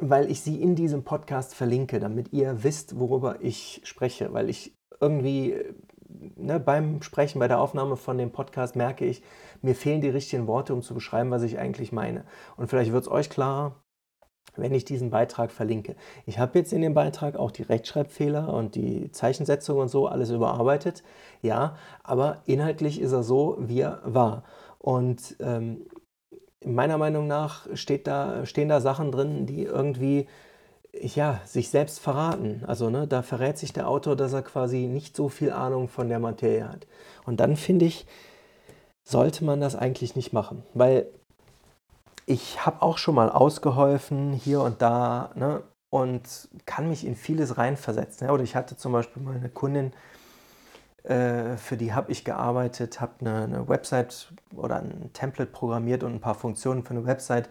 weil 0.00 0.30
ich 0.30 0.40
sie 0.40 0.60
in 0.60 0.74
diesem 0.74 1.04
Podcast 1.04 1.54
verlinke, 1.54 2.00
damit 2.00 2.32
ihr 2.32 2.64
wisst, 2.64 2.98
worüber 2.98 3.36
ich 3.40 3.82
spreche, 3.84 4.32
weil 4.32 4.48
ich 4.48 4.74
irgendwie 5.00 5.56
ne, 6.36 6.60
beim 6.60 7.02
Sprechen, 7.02 7.38
bei 7.38 7.48
der 7.48 7.60
Aufnahme 7.60 7.96
von 7.96 8.18
dem 8.18 8.30
Podcast 8.30 8.76
merke 8.76 9.04
ich, 9.04 9.22
mir 9.62 9.74
fehlen 9.74 10.00
die 10.00 10.08
richtigen 10.08 10.46
Worte, 10.46 10.74
um 10.74 10.82
zu 10.82 10.94
beschreiben, 10.94 11.30
was 11.30 11.42
ich 11.42 11.58
eigentlich 11.58 11.92
meine. 11.92 12.24
Und 12.56 12.68
vielleicht 12.68 12.92
wird 12.92 13.04
es 13.04 13.10
euch 13.10 13.30
klarer, 13.30 13.76
wenn 14.56 14.74
ich 14.74 14.84
diesen 14.84 15.10
Beitrag 15.10 15.50
verlinke. 15.50 15.96
Ich 16.26 16.38
habe 16.38 16.58
jetzt 16.58 16.72
in 16.72 16.82
dem 16.82 16.94
Beitrag 16.94 17.36
auch 17.36 17.50
die 17.50 17.62
Rechtschreibfehler 17.62 18.52
und 18.52 18.74
die 18.74 19.10
Zeichensetzung 19.10 19.78
und 19.78 19.88
so 19.88 20.08
alles 20.08 20.30
überarbeitet, 20.30 21.02
ja, 21.40 21.76
aber 22.02 22.42
inhaltlich 22.44 23.00
ist 23.00 23.12
er 23.12 23.22
so, 23.22 23.56
wie 23.60 23.80
er 23.80 24.00
war. 24.04 24.44
Und 24.78 25.36
ähm, 25.40 25.86
meiner 26.64 26.98
Meinung 26.98 27.26
nach 27.26 27.66
steht 27.74 28.06
da, 28.06 28.44
stehen 28.44 28.68
da 28.68 28.80
Sachen 28.80 29.12
drin, 29.12 29.46
die 29.46 29.62
irgendwie 29.62 30.26
ja, 30.92 31.40
sich 31.44 31.70
selbst 31.70 32.00
verraten. 32.00 32.62
Also 32.66 32.90
ne, 32.90 33.06
da 33.06 33.22
verrät 33.22 33.58
sich 33.58 33.72
der 33.72 33.88
Autor, 33.88 34.16
dass 34.16 34.32
er 34.32 34.42
quasi 34.42 34.86
nicht 34.86 35.16
so 35.16 35.28
viel 35.28 35.52
Ahnung 35.52 35.88
von 35.88 36.08
der 36.08 36.18
Materie 36.18 36.68
hat. 36.68 36.86
Und 37.24 37.40
dann 37.40 37.56
finde 37.56 37.86
ich, 37.86 38.06
sollte 39.04 39.44
man 39.44 39.60
das 39.60 39.76
eigentlich 39.76 40.16
nicht 40.16 40.32
machen, 40.32 40.62
weil 40.74 41.06
ich 42.26 42.64
habe 42.64 42.82
auch 42.82 42.98
schon 42.98 43.14
mal 43.14 43.30
ausgeholfen 43.30 44.32
hier 44.32 44.60
und 44.60 44.80
da 44.80 45.30
ne, 45.34 45.62
und 45.90 46.48
kann 46.66 46.88
mich 46.88 47.04
in 47.04 47.16
vieles 47.16 47.58
reinversetzen. 47.58 48.26
Ja, 48.26 48.32
oder 48.32 48.44
ich 48.44 48.54
hatte 48.54 48.76
zum 48.76 48.92
Beispiel 48.92 49.22
mal 49.22 49.34
eine 49.34 49.48
Kundin, 49.48 49.92
äh, 51.02 51.56
für 51.56 51.76
die 51.76 51.92
habe 51.92 52.12
ich 52.12 52.24
gearbeitet, 52.24 53.00
habe 53.00 53.14
eine, 53.20 53.44
eine, 53.44 53.68
Website 53.68 54.32
oder 54.54 54.76
ein 54.76 55.10
Template 55.12 55.50
programmiert 55.50 56.04
und 56.04 56.14
ein 56.14 56.20
paar 56.20 56.36
Funktionen 56.36 56.84
für 56.84 56.90
eine 56.90 57.04
Website 57.04 57.48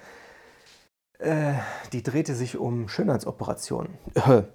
äh, 1.21 1.53
die 1.93 2.03
drehte 2.03 2.35
sich 2.35 2.57
um 2.57 2.87
Schönheitsoperationen. 2.87 3.97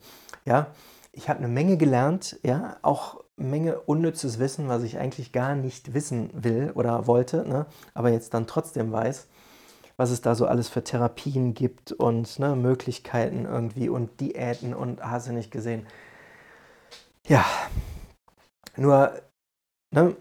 ja, 0.44 0.66
ich 1.12 1.28
habe 1.28 1.38
eine 1.38 1.48
Menge 1.48 1.76
gelernt, 1.76 2.38
ja, 2.42 2.76
auch 2.82 3.22
Menge 3.36 3.80
unnützes 3.80 4.38
Wissen, 4.38 4.68
was 4.68 4.82
ich 4.82 4.98
eigentlich 4.98 5.32
gar 5.32 5.54
nicht 5.54 5.92
wissen 5.92 6.30
will 6.32 6.72
oder 6.74 7.06
wollte, 7.06 7.46
ne, 7.46 7.66
aber 7.94 8.10
jetzt 8.10 8.32
dann 8.32 8.46
trotzdem 8.46 8.92
weiß, 8.92 9.28
was 9.98 10.10
es 10.10 10.22
da 10.22 10.34
so 10.34 10.46
alles 10.46 10.68
für 10.68 10.82
Therapien 10.82 11.54
gibt 11.54 11.92
und 11.92 12.38
ne, 12.38 12.56
Möglichkeiten 12.56 13.44
irgendwie 13.44 13.88
und 13.88 14.20
Diäten 14.20 14.74
und 14.74 15.02
hast 15.02 15.28
du 15.28 15.32
nicht 15.32 15.50
gesehen. 15.50 15.86
Ja, 17.28 17.44
nur 18.76 19.12
ne, 19.94 20.16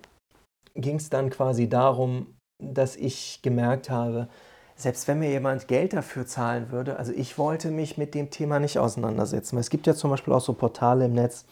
ging 0.73 0.97
es 0.97 1.09
dann 1.09 1.29
quasi 1.29 1.69
darum, 1.69 2.35
dass 2.61 2.95
ich 2.95 3.41
gemerkt 3.41 3.89
habe, 3.89 4.27
selbst 4.75 5.07
wenn 5.07 5.19
mir 5.19 5.29
jemand 5.29 5.67
Geld 5.67 5.93
dafür 5.93 6.25
zahlen 6.25 6.71
würde, 6.71 6.97
also 6.97 7.13
ich 7.13 7.37
wollte 7.37 7.71
mich 7.71 7.97
mit 7.97 8.13
dem 8.13 8.29
Thema 8.29 8.59
nicht 8.59 8.77
auseinandersetzen. 8.77 9.57
Es 9.57 9.69
gibt 9.69 9.87
ja 9.87 9.93
zum 9.95 10.09
Beispiel 10.09 10.33
auch 10.33 10.41
so 10.41 10.53
Portale 10.53 11.05
im 11.05 11.13
Netz, 11.13 11.45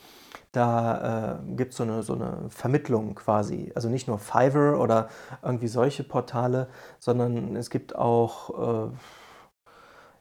da 0.54 1.40
äh, 1.42 1.56
gibt 1.56 1.74
so 1.74 1.84
es 1.84 2.08
so 2.08 2.14
eine 2.14 2.50
Vermittlung 2.50 3.16
quasi. 3.16 3.72
Also 3.76 3.90
nicht 3.90 4.08
nur 4.08 4.20
Fiverr 4.20 4.80
oder 4.80 5.10
irgendwie 5.42 5.68
solche 5.68 6.04
Portale, 6.04 6.70
sondern 7.00 7.56
es 7.56 7.70
gibt 7.70 7.96
auch 7.96 8.90
äh, 8.90 8.92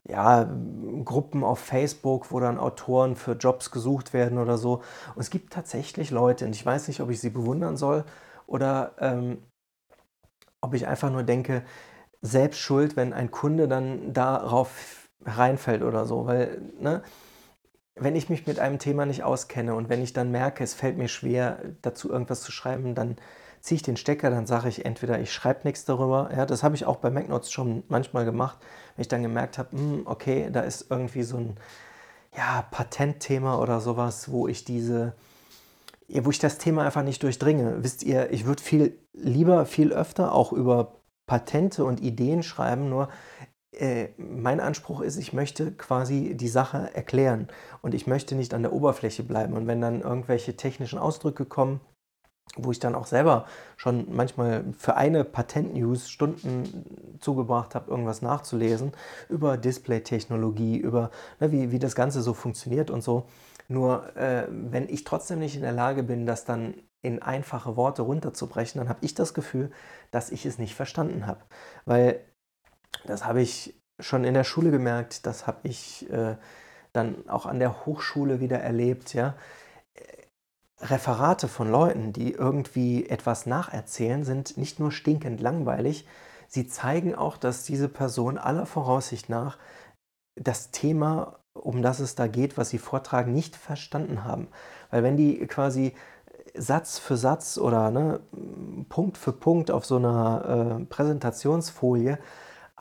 ja, 0.04 0.48
Gruppen 1.04 1.44
auf 1.44 1.60
Facebook, 1.60 2.32
wo 2.32 2.40
dann 2.40 2.58
Autoren 2.58 3.14
für 3.14 3.32
Jobs 3.32 3.70
gesucht 3.70 4.12
werden 4.12 4.38
oder 4.38 4.58
so. 4.58 4.82
Und 5.14 5.20
es 5.20 5.30
gibt 5.30 5.52
tatsächlich 5.52 6.10
Leute, 6.10 6.46
und 6.46 6.54
ich 6.56 6.64
weiß 6.66 6.88
nicht, 6.88 7.00
ob 7.00 7.10
ich 7.10 7.20
sie 7.20 7.30
bewundern 7.30 7.76
soll 7.76 8.04
oder 8.46 8.92
ähm, 8.98 9.38
ob 10.60 10.74
ich 10.74 10.86
einfach 10.86 11.10
nur 11.10 11.22
denke, 11.24 11.62
selbst 12.22 12.60
schuld, 12.60 12.96
wenn 12.96 13.12
ein 13.12 13.30
Kunde 13.30 13.68
dann 13.68 14.12
darauf 14.12 15.08
reinfällt 15.24 15.82
oder 15.82 16.06
so. 16.06 16.26
Weil, 16.26 16.62
ne, 16.80 17.02
wenn 17.94 18.16
ich 18.16 18.28
mich 18.28 18.46
mit 18.46 18.58
einem 18.58 18.78
Thema 18.78 19.06
nicht 19.06 19.22
auskenne 19.22 19.74
und 19.74 19.88
wenn 19.88 20.02
ich 20.02 20.12
dann 20.12 20.30
merke, 20.30 20.64
es 20.64 20.74
fällt 20.74 20.96
mir 20.96 21.08
schwer, 21.08 21.58
dazu 21.82 22.10
irgendwas 22.10 22.40
zu 22.40 22.52
schreiben, 22.52 22.94
dann 22.94 23.16
ziehe 23.60 23.76
ich 23.76 23.82
den 23.82 23.96
Stecker, 23.96 24.30
dann 24.30 24.46
sage 24.46 24.68
ich 24.68 24.84
entweder, 24.84 25.20
ich 25.20 25.32
schreibe 25.32 25.60
nichts 25.64 25.84
darüber. 25.84 26.30
Ja, 26.34 26.46
das 26.46 26.62
habe 26.62 26.74
ich 26.74 26.84
auch 26.84 26.96
bei 26.96 27.10
MacNotes 27.10 27.52
schon 27.52 27.84
manchmal 27.88 28.24
gemacht, 28.24 28.58
wenn 28.96 29.02
ich 29.02 29.08
dann 29.08 29.22
gemerkt 29.22 29.58
habe, 29.58 29.76
hm, 29.76 30.02
okay, 30.06 30.48
da 30.50 30.60
ist 30.60 30.86
irgendwie 30.90 31.22
so 31.22 31.36
ein 31.36 31.56
ja, 32.36 32.62
Patentthema 32.70 33.58
oder 33.58 33.80
sowas, 33.80 34.30
wo 34.32 34.48
ich 34.48 34.64
diese, 34.64 35.14
wo 36.08 36.30
ich 36.30 36.38
das 36.38 36.58
Thema 36.58 36.84
einfach 36.84 37.04
nicht 37.04 37.22
durchdringe. 37.22 37.84
Wisst 37.84 38.02
ihr, 38.02 38.32
ich 38.32 38.46
würde 38.46 38.62
viel 38.62 38.98
lieber, 39.12 39.66
viel 39.66 39.92
öfter 39.92 40.32
auch 40.32 40.52
über 40.52 40.96
Patente 41.26 41.84
und 41.84 42.00
Ideen 42.00 42.42
schreiben, 42.42 42.88
nur 42.88 43.08
äh, 43.72 44.08
mein 44.18 44.60
Anspruch 44.60 45.00
ist, 45.00 45.16
ich 45.16 45.32
möchte 45.32 45.72
quasi 45.72 46.34
die 46.36 46.48
Sache 46.48 46.94
erklären 46.94 47.48
und 47.80 47.94
ich 47.94 48.06
möchte 48.06 48.34
nicht 48.34 48.54
an 48.54 48.62
der 48.62 48.72
Oberfläche 48.72 49.22
bleiben. 49.22 49.54
Und 49.54 49.66
wenn 49.66 49.80
dann 49.80 50.02
irgendwelche 50.02 50.56
technischen 50.56 50.98
Ausdrücke 50.98 51.44
kommen, 51.44 51.80
wo 52.56 52.70
ich 52.70 52.80
dann 52.80 52.94
auch 52.94 53.06
selber 53.06 53.46
schon 53.76 54.14
manchmal 54.14 54.64
für 54.76 54.96
eine 54.96 55.24
Patent-News 55.24 56.10
Stunden 56.10 57.16
zugebracht 57.18 57.74
habe, 57.74 57.90
irgendwas 57.90 58.20
nachzulesen 58.20 58.92
über 59.30 59.56
Display-Technologie, 59.56 60.76
über 60.76 61.10
ne, 61.40 61.50
wie, 61.50 61.70
wie 61.70 61.78
das 61.78 61.94
Ganze 61.94 62.20
so 62.20 62.34
funktioniert 62.34 62.90
und 62.90 63.02
so. 63.02 63.26
Nur 63.68 64.14
äh, 64.16 64.48
wenn 64.50 64.88
ich 64.88 65.04
trotzdem 65.04 65.38
nicht 65.38 65.56
in 65.56 65.62
der 65.62 65.72
Lage 65.72 66.02
bin, 66.02 66.26
das 66.26 66.44
dann 66.44 66.74
in 67.00 67.22
einfache 67.22 67.76
Worte 67.76 68.02
runterzubrechen, 68.02 68.80
dann 68.80 68.88
habe 68.88 69.00
ich 69.02 69.14
das 69.14 69.32
Gefühl, 69.32 69.70
dass 70.10 70.30
ich 70.30 70.44
es 70.44 70.58
nicht 70.58 70.74
verstanden 70.74 71.26
habe. 71.26 71.40
Weil 71.86 72.20
das 73.04 73.24
habe 73.24 73.42
ich 73.42 73.74
schon 73.98 74.24
in 74.24 74.34
der 74.34 74.44
Schule 74.44 74.70
gemerkt, 74.70 75.26
das 75.26 75.46
habe 75.46 75.68
ich 75.68 76.10
äh, 76.10 76.36
dann 76.92 77.28
auch 77.28 77.46
an 77.46 77.58
der 77.58 77.86
Hochschule 77.86 78.40
wieder 78.40 78.58
erlebt, 78.58 79.14
ja. 79.14 79.34
Referate 80.80 81.46
von 81.46 81.70
Leuten, 81.70 82.12
die 82.12 82.32
irgendwie 82.32 83.06
etwas 83.06 83.46
nacherzählen, 83.46 84.24
sind 84.24 84.56
nicht 84.56 84.80
nur 84.80 84.90
stinkend 84.90 85.40
langweilig, 85.40 86.06
sie 86.48 86.66
zeigen 86.66 87.14
auch, 87.14 87.36
dass 87.36 87.64
diese 87.64 87.88
Person 87.88 88.36
aller 88.36 88.66
Voraussicht 88.66 89.28
nach 89.28 89.58
das 90.34 90.70
Thema, 90.72 91.38
um 91.54 91.82
das 91.82 92.00
es 92.00 92.16
da 92.16 92.26
geht, 92.26 92.58
was 92.58 92.70
sie 92.70 92.78
vortragen, 92.78 93.32
nicht 93.32 93.54
verstanden 93.54 94.24
haben. 94.24 94.48
Weil 94.90 95.04
wenn 95.04 95.16
die 95.16 95.46
quasi 95.46 95.94
Satz 96.54 96.98
für 96.98 97.16
Satz 97.16 97.58
oder 97.58 97.90
ne, 97.90 98.20
Punkt 98.88 99.16
für 99.16 99.32
Punkt 99.32 99.70
auf 99.70 99.84
so 99.84 99.96
einer 99.96 100.80
äh, 100.80 100.84
Präsentationsfolie 100.86 102.18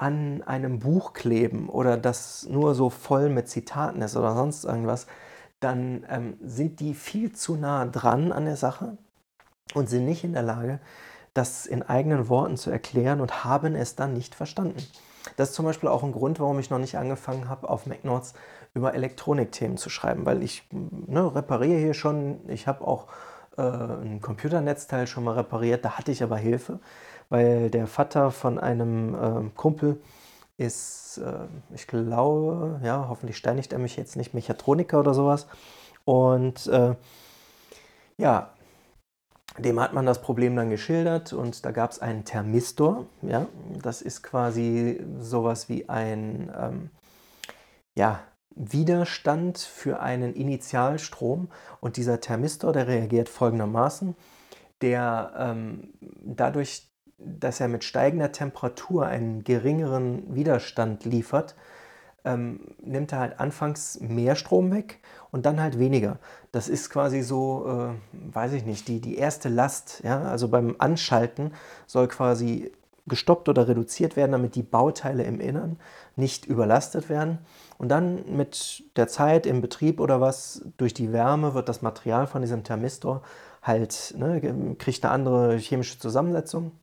an 0.01 0.41
einem 0.41 0.79
Buch 0.79 1.13
kleben 1.13 1.69
oder 1.69 1.95
das 1.95 2.47
nur 2.49 2.73
so 2.73 2.89
voll 2.89 3.29
mit 3.29 3.47
Zitaten 3.47 4.01
ist 4.01 4.17
oder 4.17 4.33
sonst 4.33 4.65
irgendwas, 4.65 5.05
dann 5.59 6.07
ähm, 6.09 6.37
sind 6.41 6.79
die 6.79 6.95
viel 6.95 7.33
zu 7.33 7.55
nah 7.55 7.85
dran 7.85 8.31
an 8.31 8.45
der 8.45 8.55
Sache 8.55 8.97
und 9.75 9.89
sind 9.89 10.05
nicht 10.05 10.23
in 10.23 10.33
der 10.33 10.41
Lage, 10.41 10.79
das 11.35 11.67
in 11.67 11.83
eigenen 11.83 12.29
Worten 12.29 12.57
zu 12.57 12.71
erklären 12.71 13.21
und 13.21 13.43
haben 13.43 13.75
es 13.75 13.95
dann 13.95 14.13
nicht 14.13 14.33
verstanden. 14.33 14.83
Das 15.37 15.49
ist 15.49 15.55
zum 15.55 15.65
Beispiel 15.65 15.87
auch 15.87 16.01
ein 16.01 16.13
Grund, 16.13 16.39
warum 16.39 16.57
ich 16.57 16.71
noch 16.71 16.79
nicht 16.79 16.97
angefangen 16.97 17.47
habe, 17.47 17.69
auf 17.69 17.85
MacNotes 17.85 18.33
über 18.73 18.95
Elektronikthemen 18.95 19.77
zu 19.77 19.91
schreiben, 19.91 20.25
weil 20.25 20.41
ich 20.41 20.67
ne, 20.71 21.35
repariere 21.35 21.77
hier 21.79 21.93
schon, 21.93 22.39
ich 22.49 22.65
habe 22.65 22.87
auch 22.87 23.05
äh, 23.55 23.61
ein 23.61 24.19
Computernetzteil 24.19 25.05
schon 25.05 25.25
mal 25.25 25.35
repariert, 25.35 25.85
da 25.85 25.99
hatte 25.99 26.11
ich 26.11 26.23
aber 26.23 26.37
Hilfe 26.37 26.79
weil 27.31 27.71
der 27.71 27.87
Vater 27.87 28.29
von 28.29 28.59
einem 28.59 29.15
äh, 29.15 29.49
Kumpel 29.55 30.01
ist, 30.57 31.17
äh, 31.17 31.47
ich 31.73 31.87
glaube, 31.87 32.79
ja, 32.83 33.07
hoffentlich 33.09 33.37
steinigt 33.37 33.73
er 33.73 33.79
mich 33.79 33.95
jetzt 33.95 34.17
nicht, 34.17 34.33
Mechatroniker 34.33 34.99
oder 34.99 35.13
sowas. 35.13 35.47
Und 36.05 36.67
äh, 36.67 36.95
ja, 38.17 38.53
dem 39.57 39.79
hat 39.79 39.93
man 39.93 40.05
das 40.05 40.21
Problem 40.21 40.55
dann 40.55 40.69
geschildert 40.69 41.33
und 41.33 41.65
da 41.65 41.71
gab 41.71 41.91
es 41.91 41.99
einen 41.99 42.25
Thermistor. 42.25 43.05
Ja, 43.21 43.47
das 43.81 44.01
ist 44.01 44.23
quasi 44.23 45.01
sowas 45.19 45.69
wie 45.69 45.87
ein 45.89 46.51
ähm, 46.57 46.89
ja, 47.95 48.19
Widerstand 48.55 49.57
für 49.57 50.01
einen 50.01 50.33
Initialstrom. 50.33 51.49
Und 51.79 51.95
dieser 51.95 52.19
Thermistor, 52.19 52.73
der 52.73 52.87
reagiert 52.87 53.29
folgendermaßen. 53.29 54.15
Der 54.81 55.31
ähm, 55.37 55.93
dadurch, 56.23 56.90
dass 57.23 57.59
er 57.59 57.67
mit 57.67 57.83
steigender 57.83 58.31
Temperatur 58.31 59.05
einen 59.05 59.43
geringeren 59.43 60.35
Widerstand 60.35 61.05
liefert, 61.05 61.55
ähm, 62.23 62.59
nimmt 62.83 63.11
er 63.13 63.19
halt 63.19 63.39
anfangs 63.39 63.99
mehr 63.99 64.35
Strom 64.35 64.71
weg 64.71 64.99
und 65.31 65.45
dann 65.45 65.59
halt 65.59 65.79
weniger. 65.79 66.19
Das 66.51 66.69
ist 66.69 66.89
quasi 66.89 67.21
so, 67.21 67.65
äh, 67.67 68.33
weiß 68.33 68.53
ich 68.53 68.65
nicht, 68.65 68.87
die, 68.87 69.01
die 69.01 69.17
erste 69.17 69.49
Last. 69.49 70.01
Ja? 70.03 70.23
Also 70.23 70.47
beim 70.47 70.75
Anschalten 70.77 71.53
soll 71.87 72.07
quasi 72.07 72.71
gestoppt 73.07 73.49
oder 73.49 73.67
reduziert 73.67 74.15
werden, 74.15 74.31
damit 74.31 74.55
die 74.55 74.63
Bauteile 74.63 75.23
im 75.23 75.39
Innern 75.39 75.79
nicht 76.15 76.45
überlastet 76.45 77.09
werden. 77.09 77.39
Und 77.79 77.89
dann 77.89 78.35
mit 78.35 78.83
der 78.95 79.07
Zeit 79.07 79.47
im 79.47 79.61
Betrieb 79.61 79.99
oder 79.99 80.21
was, 80.21 80.63
durch 80.77 80.93
die 80.93 81.11
Wärme 81.11 81.55
wird 81.55 81.67
das 81.67 81.81
Material 81.81 82.27
von 82.27 82.41
diesem 82.41 82.63
Thermistor 82.63 83.23
halt, 83.63 84.13
ne, 84.17 84.75
kriegt 84.77 85.03
eine 85.03 85.13
andere 85.13 85.57
chemische 85.57 85.97
Zusammensetzung 85.97 86.73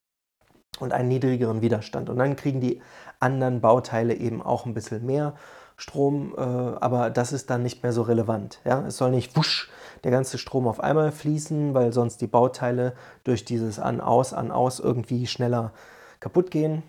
und 0.80 0.92
einen 0.92 1.08
niedrigeren 1.08 1.62
Widerstand. 1.62 2.10
Und 2.10 2.18
dann 2.18 2.36
kriegen 2.36 2.60
die 2.60 2.80
anderen 3.20 3.60
Bauteile 3.60 4.14
eben 4.14 4.42
auch 4.42 4.66
ein 4.66 4.74
bisschen 4.74 5.04
mehr 5.04 5.34
Strom, 5.76 6.34
äh, 6.36 6.40
aber 6.40 7.10
das 7.10 7.32
ist 7.32 7.50
dann 7.50 7.62
nicht 7.62 7.82
mehr 7.82 7.92
so 7.92 8.02
relevant. 8.02 8.58
Ja? 8.64 8.84
Es 8.86 8.96
soll 8.96 9.10
nicht 9.10 9.36
wusch 9.36 9.70
der 10.04 10.10
ganze 10.10 10.38
Strom 10.38 10.66
auf 10.66 10.80
einmal 10.80 11.12
fließen, 11.12 11.72
weil 11.72 11.92
sonst 11.92 12.20
die 12.20 12.26
Bauteile 12.26 12.94
durch 13.24 13.44
dieses 13.44 13.78
An-Aus, 13.78 14.32
An-Aus 14.32 14.80
irgendwie 14.80 15.26
schneller 15.26 15.72
kaputt 16.20 16.50
gehen. 16.50 16.82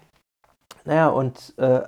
Naja, 0.85 1.09
und 1.09 1.53
äh, 1.57 1.81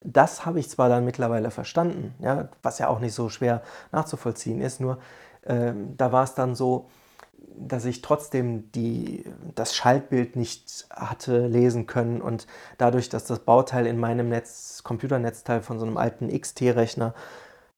das 0.00 0.46
habe 0.46 0.60
ich 0.60 0.68
zwar 0.68 0.88
dann 0.88 1.04
mittlerweile 1.04 1.50
verstanden, 1.50 2.14
ja, 2.20 2.48
was 2.62 2.78
ja 2.78 2.88
auch 2.88 3.00
nicht 3.00 3.14
so 3.14 3.28
schwer 3.28 3.62
nachzuvollziehen 3.90 4.60
ist, 4.60 4.80
nur 4.80 4.98
äh, 5.42 5.72
da 5.96 6.12
war 6.12 6.24
es 6.24 6.34
dann 6.34 6.54
so, 6.54 6.88
dass 7.56 7.84
ich 7.84 8.02
trotzdem 8.02 8.70
die, 8.72 9.24
das 9.54 9.74
Schaltbild 9.74 10.36
nicht 10.36 10.86
hatte 10.90 11.46
lesen 11.46 11.86
können 11.86 12.20
und 12.20 12.46
dadurch, 12.78 13.08
dass 13.08 13.24
das 13.24 13.40
Bauteil 13.40 13.86
in 13.86 13.98
meinem 13.98 14.28
Netz, 14.28 14.82
Computernetzteil 14.82 15.60
von 15.62 15.78
so 15.78 15.86
einem 15.86 15.96
alten 15.96 16.28
XT-Rechner 16.28 17.14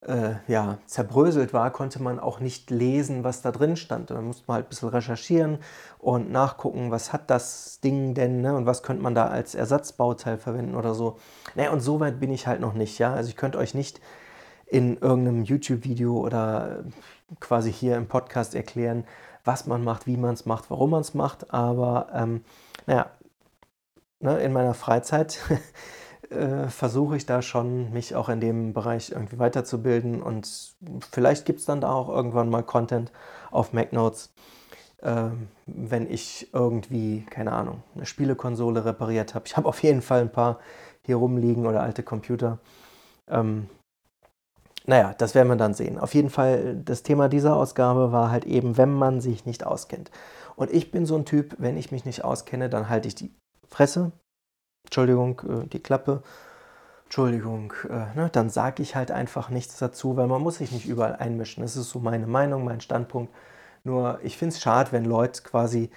äh, 0.06 0.34
ja, 0.46 0.78
zerbröselt 0.86 1.52
war, 1.52 1.70
konnte 1.72 2.02
man 2.02 2.20
auch 2.20 2.40
nicht 2.40 2.70
lesen, 2.70 3.24
was 3.24 3.42
da 3.42 3.50
drin 3.50 3.76
stand. 3.76 4.10
Da 4.10 4.20
musste 4.20 4.44
man 4.46 4.56
halt 4.56 4.66
ein 4.66 4.68
bisschen 4.68 4.88
recherchieren 4.88 5.58
und 5.98 6.30
nachgucken, 6.30 6.90
was 6.90 7.12
hat 7.12 7.28
das 7.30 7.80
Ding 7.80 8.14
denn 8.14 8.40
ne? 8.40 8.54
und 8.54 8.66
was 8.66 8.82
könnte 8.82 9.02
man 9.02 9.14
da 9.14 9.26
als 9.26 9.54
Ersatzbauteil 9.54 10.38
verwenden 10.38 10.76
oder 10.76 10.94
so. 10.94 11.18
Naja, 11.54 11.70
und 11.70 11.80
so 11.80 12.00
weit 12.00 12.20
bin 12.20 12.32
ich 12.32 12.46
halt 12.46 12.60
noch 12.60 12.74
nicht. 12.74 12.98
Ja? 12.98 13.14
Also 13.14 13.30
ich 13.30 13.36
könnte 13.36 13.58
euch 13.58 13.74
nicht 13.74 14.00
in 14.66 14.96
irgendeinem 14.96 15.44
YouTube-Video 15.44 16.18
oder 16.18 16.84
quasi 17.40 17.72
hier 17.72 17.96
im 17.96 18.08
Podcast 18.08 18.54
erklären, 18.54 19.04
was 19.46 19.66
man 19.66 19.84
macht, 19.84 20.06
wie 20.06 20.16
man 20.16 20.34
es 20.34 20.46
macht, 20.46 20.70
warum 20.70 20.90
man 20.90 21.00
es 21.00 21.14
macht. 21.14 21.52
Aber 21.52 22.08
ähm, 22.12 22.44
naja, 22.86 23.10
ne, 24.20 24.38
in 24.40 24.52
meiner 24.52 24.74
Freizeit 24.74 25.38
äh, 26.30 26.68
versuche 26.68 27.16
ich 27.16 27.26
da 27.26 27.42
schon, 27.42 27.92
mich 27.92 28.14
auch 28.14 28.28
in 28.28 28.40
dem 28.40 28.72
Bereich 28.72 29.12
irgendwie 29.12 29.38
weiterzubilden 29.38 30.22
und 30.22 30.74
vielleicht 31.10 31.44
gibt 31.46 31.60
es 31.60 31.66
dann 31.66 31.80
da 31.80 31.92
auch 31.92 32.08
irgendwann 32.08 32.50
mal 32.50 32.62
Content 32.62 33.12
auf 33.50 33.72
MacNotes, 33.72 34.32
äh, 35.02 35.28
wenn 35.66 36.10
ich 36.10 36.48
irgendwie, 36.52 37.24
keine 37.30 37.52
Ahnung, 37.52 37.82
eine 37.94 38.06
Spielekonsole 38.06 38.84
repariert 38.84 39.34
habe. 39.34 39.46
Ich 39.46 39.56
habe 39.56 39.68
auf 39.68 39.82
jeden 39.82 40.02
Fall 40.02 40.20
ein 40.20 40.32
paar 40.32 40.58
hier 41.02 41.16
rumliegen 41.16 41.66
oder 41.66 41.82
alte 41.82 42.02
Computer. 42.02 42.58
Ähm, 43.28 43.68
naja, 44.86 45.14
das 45.18 45.34
werden 45.34 45.48
wir 45.48 45.56
dann 45.56 45.74
sehen. 45.74 45.98
Auf 45.98 46.14
jeden 46.14 46.30
Fall, 46.30 46.76
das 46.84 47.02
Thema 47.02 47.28
dieser 47.28 47.56
Ausgabe 47.56 48.12
war 48.12 48.30
halt 48.30 48.44
eben, 48.44 48.76
wenn 48.76 48.92
man 48.92 49.20
sich 49.20 49.46
nicht 49.46 49.64
auskennt. 49.66 50.10
Und 50.56 50.72
ich 50.72 50.90
bin 50.90 51.06
so 51.06 51.16
ein 51.16 51.24
Typ, 51.24 51.56
wenn 51.58 51.76
ich 51.76 51.92
mich 51.92 52.04
nicht 52.04 52.24
auskenne, 52.24 52.68
dann 52.70 52.88
halte 52.88 53.08
ich 53.08 53.14
die 53.14 53.34
Fresse, 53.68 54.12
Entschuldigung, 54.84 55.40
äh, 55.48 55.66
die 55.66 55.82
Klappe, 55.82 56.22
Entschuldigung, 57.04 57.72
äh, 57.88 58.14
ne, 58.16 58.30
dann 58.32 58.50
sage 58.50 58.82
ich 58.82 58.96
halt 58.96 59.10
einfach 59.10 59.48
nichts 59.50 59.78
dazu, 59.78 60.16
weil 60.16 60.26
man 60.26 60.42
muss 60.42 60.58
sich 60.58 60.72
nicht 60.72 60.86
überall 60.86 61.16
einmischen. 61.16 61.62
Das 61.62 61.76
ist 61.76 61.90
so 61.90 62.00
meine 62.00 62.26
Meinung, 62.26 62.64
mein 62.64 62.80
Standpunkt. 62.80 63.32
Nur 63.84 64.18
ich 64.22 64.36
finde 64.36 64.54
es 64.54 64.60
schade, 64.60 64.92
wenn 64.92 65.04
Leute 65.04 65.42
quasi 65.42 65.90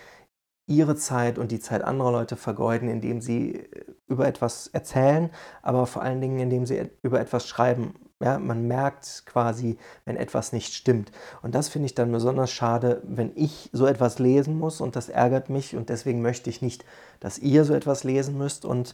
ihre 0.67 0.95
Zeit 0.95 1.39
und 1.39 1.52
die 1.52 1.60
Zeit 1.60 1.84
anderer 1.84 2.12
Leute 2.12 2.36
vergeuden, 2.38 2.89
indem 2.89 3.21
sie 3.21 3.56
äh, 3.56 3.86
über 4.08 4.28
etwas 4.28 4.67
erzählen, 4.67 5.32
aber 5.62 5.88
vor 5.88 6.04
allen 6.04 6.21
Dingen, 6.21 6.39
indem 6.39 6.65
sie 6.65 6.89
über 7.04 7.19
etwas 7.19 7.47
schreiben. 7.47 7.95
Ja, 8.21 8.38
man 8.38 8.67
merkt 8.67 9.23
quasi, 9.25 9.77
wenn 10.03 10.17
etwas 10.17 10.51
nicht 10.51 10.73
stimmt. 10.73 11.12
Und 11.41 11.55
das 11.55 11.69
finde 11.69 11.86
ich 11.86 11.95
dann 11.95 12.12
besonders 12.12 12.51
schade, 12.51 13.01
wenn 13.05 13.32
ich 13.36 13.69
so 13.71 13.86
etwas 13.86 14.19
lesen 14.19 14.58
muss 14.58 14.82
und 14.82 14.97
das 14.97 15.08
ärgert 15.08 15.49
mich 15.49 15.75
und 15.75 15.88
deswegen 15.88 16.21
möchte 16.21 16.49
ich 16.49 16.62
nicht, 16.62 16.84
dass 17.21 17.39
ihr 17.39 17.63
so 17.63 17.73
etwas 17.73 18.03
lesen 18.03 18.38
müsst. 18.38 18.65
Und 18.65 18.93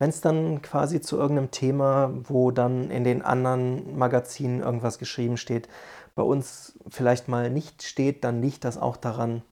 wenn 0.00 0.10
es 0.10 0.20
dann 0.20 0.60
quasi 0.60 1.00
zu 1.00 1.16
irgendeinem 1.16 1.52
Thema, 1.52 2.12
wo 2.24 2.50
dann 2.50 2.90
in 2.90 3.04
den 3.04 3.22
anderen 3.22 3.96
Magazinen 3.96 4.60
irgendwas 4.60 4.98
geschrieben 4.98 5.36
steht, 5.36 5.68
bei 6.16 6.22
uns 6.24 6.76
vielleicht 6.88 7.28
mal 7.28 7.50
nicht 7.50 7.84
steht, 7.84 8.24
dann 8.24 8.42
liegt 8.42 8.64
das 8.64 8.76
auch 8.76 8.96
daran, 8.96 9.42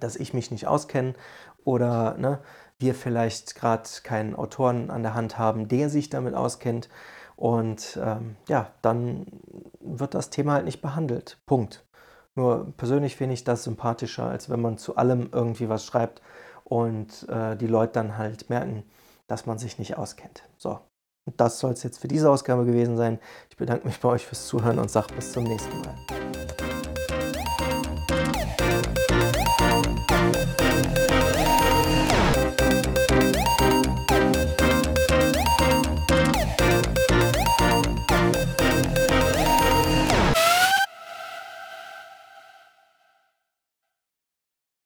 dass 0.00 0.16
ich 0.16 0.32
mich 0.32 0.50
nicht 0.50 0.66
auskenne 0.66 1.14
oder 1.64 2.16
ne, 2.16 2.40
wir 2.78 2.94
vielleicht 2.94 3.54
gerade 3.56 3.88
keinen 4.02 4.34
Autoren 4.34 4.90
an 4.90 5.02
der 5.02 5.14
Hand 5.14 5.38
haben, 5.38 5.68
der 5.68 5.90
sich 5.90 6.08
damit 6.08 6.34
auskennt. 6.34 6.88
Und 7.38 7.96
ähm, 8.02 8.34
ja, 8.48 8.72
dann 8.82 9.24
wird 9.78 10.14
das 10.14 10.28
Thema 10.28 10.54
halt 10.54 10.64
nicht 10.64 10.82
behandelt. 10.82 11.38
Punkt. 11.46 11.86
Nur 12.34 12.72
persönlich 12.76 13.14
finde 13.14 13.34
ich 13.34 13.44
das 13.44 13.62
sympathischer, 13.62 14.24
als 14.24 14.50
wenn 14.50 14.60
man 14.60 14.76
zu 14.76 14.96
allem 14.96 15.28
irgendwie 15.30 15.68
was 15.68 15.84
schreibt 15.84 16.20
und 16.64 17.28
äh, 17.28 17.56
die 17.56 17.68
Leute 17.68 17.92
dann 17.92 18.18
halt 18.18 18.50
merken, 18.50 18.82
dass 19.28 19.46
man 19.46 19.56
sich 19.56 19.78
nicht 19.78 19.96
auskennt. 19.96 20.42
So, 20.56 20.80
und 21.26 21.40
das 21.40 21.60
soll 21.60 21.70
es 21.72 21.84
jetzt 21.84 22.00
für 22.00 22.08
diese 22.08 22.28
Ausgabe 22.28 22.64
gewesen 22.64 22.96
sein. 22.96 23.20
Ich 23.50 23.56
bedanke 23.56 23.86
mich 23.86 24.00
bei 24.00 24.08
euch 24.08 24.26
fürs 24.26 24.48
Zuhören 24.48 24.80
und 24.80 24.90
sage 24.90 25.14
bis 25.14 25.30
zum 25.30 25.44
nächsten 25.44 25.80
Mal. 25.80 25.94